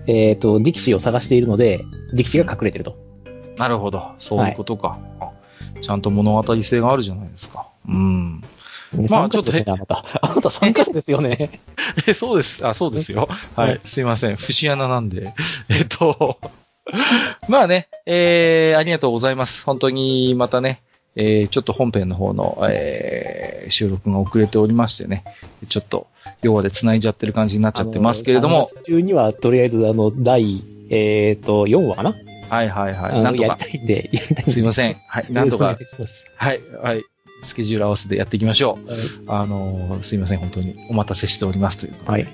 [0.06, 2.96] えっ、ー、と、ディキシーを探しているので、ディキシーが隠れてると。
[3.56, 4.12] なるほど。
[4.18, 4.98] そういうことか。
[5.20, 5.27] はい、
[5.80, 7.66] ちゃんと物語性があるじゃないですか。
[7.88, 8.42] うん。
[9.10, 10.04] まあちょっと、ね、あなた。
[10.22, 11.50] あなた参加者ですよね。
[12.06, 12.66] え、そうです。
[12.66, 13.28] あ、そうですよ。
[13.54, 13.80] はい。
[13.84, 14.36] すいません。
[14.36, 15.34] 節穴なんで。
[15.68, 16.38] えっと、
[17.48, 19.64] まあね、えー、ありがとうございます。
[19.64, 20.80] 本当に、またね、
[21.16, 25.24] えー、ちょっと本編の方の、えー、収録が遅れておりましてね、
[25.68, 26.06] ちょっと、
[26.42, 28.68] 要はで繋いじゃってる感じになっちゃってますけれども。
[28.86, 32.14] 中には、とりあえず、あの、第、えっ、ー、と、4話かな
[32.48, 33.22] はいはいはい。
[33.22, 33.48] なんとか。
[33.48, 34.52] やりたいんで、やりたいんで。
[34.52, 34.96] すいません。
[35.06, 35.26] はい。
[35.32, 35.76] なんとか。
[36.36, 37.04] はい、はい。
[37.44, 38.90] スケジュール合わせてやっていきましょう。
[38.90, 40.38] はい、あのー、すいません。
[40.38, 42.26] 本当にお待たせしておりますというはい。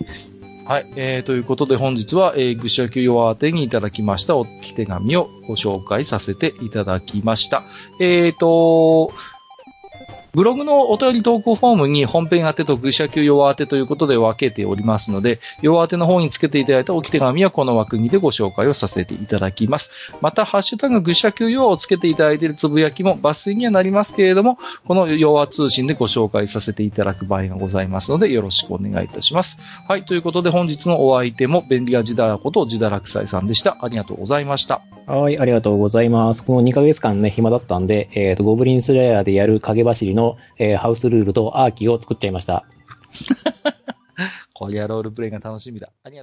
[0.67, 0.87] はい。
[0.97, 7.63] えー、ということで本日は、えー、愚者級弱宛てにいただきましたお手紙をご紹介させていただきました。
[8.01, 9.13] えーと、
[10.35, 19.93] ブログのお便り投稿フォームに本編宛てと愚者級弱宛てということで分けておりますので、弱宛ての方につけていただいた置き手紙はこの枠にてご紹介をさせていただきます。
[20.21, 29.59] また、ハッシュタグ愚者級弱をつけていただいているつぶやきも抜粋にはなりますけれども、この弱通信でご紹介させていただく場合がございますので、よろしくお願いいたします。
[29.89, 33.77] はい、ということで本日のお相手も便利なジダラことジダラクサイさんでした。
[33.81, 34.83] ありがとうございました。
[35.07, 36.43] はい、ありがとうございます。
[36.43, 42.65] この2ヶ月間ね、暇だったんで、えっ、ー、と、ゴブリンスレイヤーでやる影走りの、えー、ハウスルールとアーキーを作っちゃいました。
[44.55, 45.91] こりゃロールプレイが楽しみだ。
[46.05, 46.23] ありが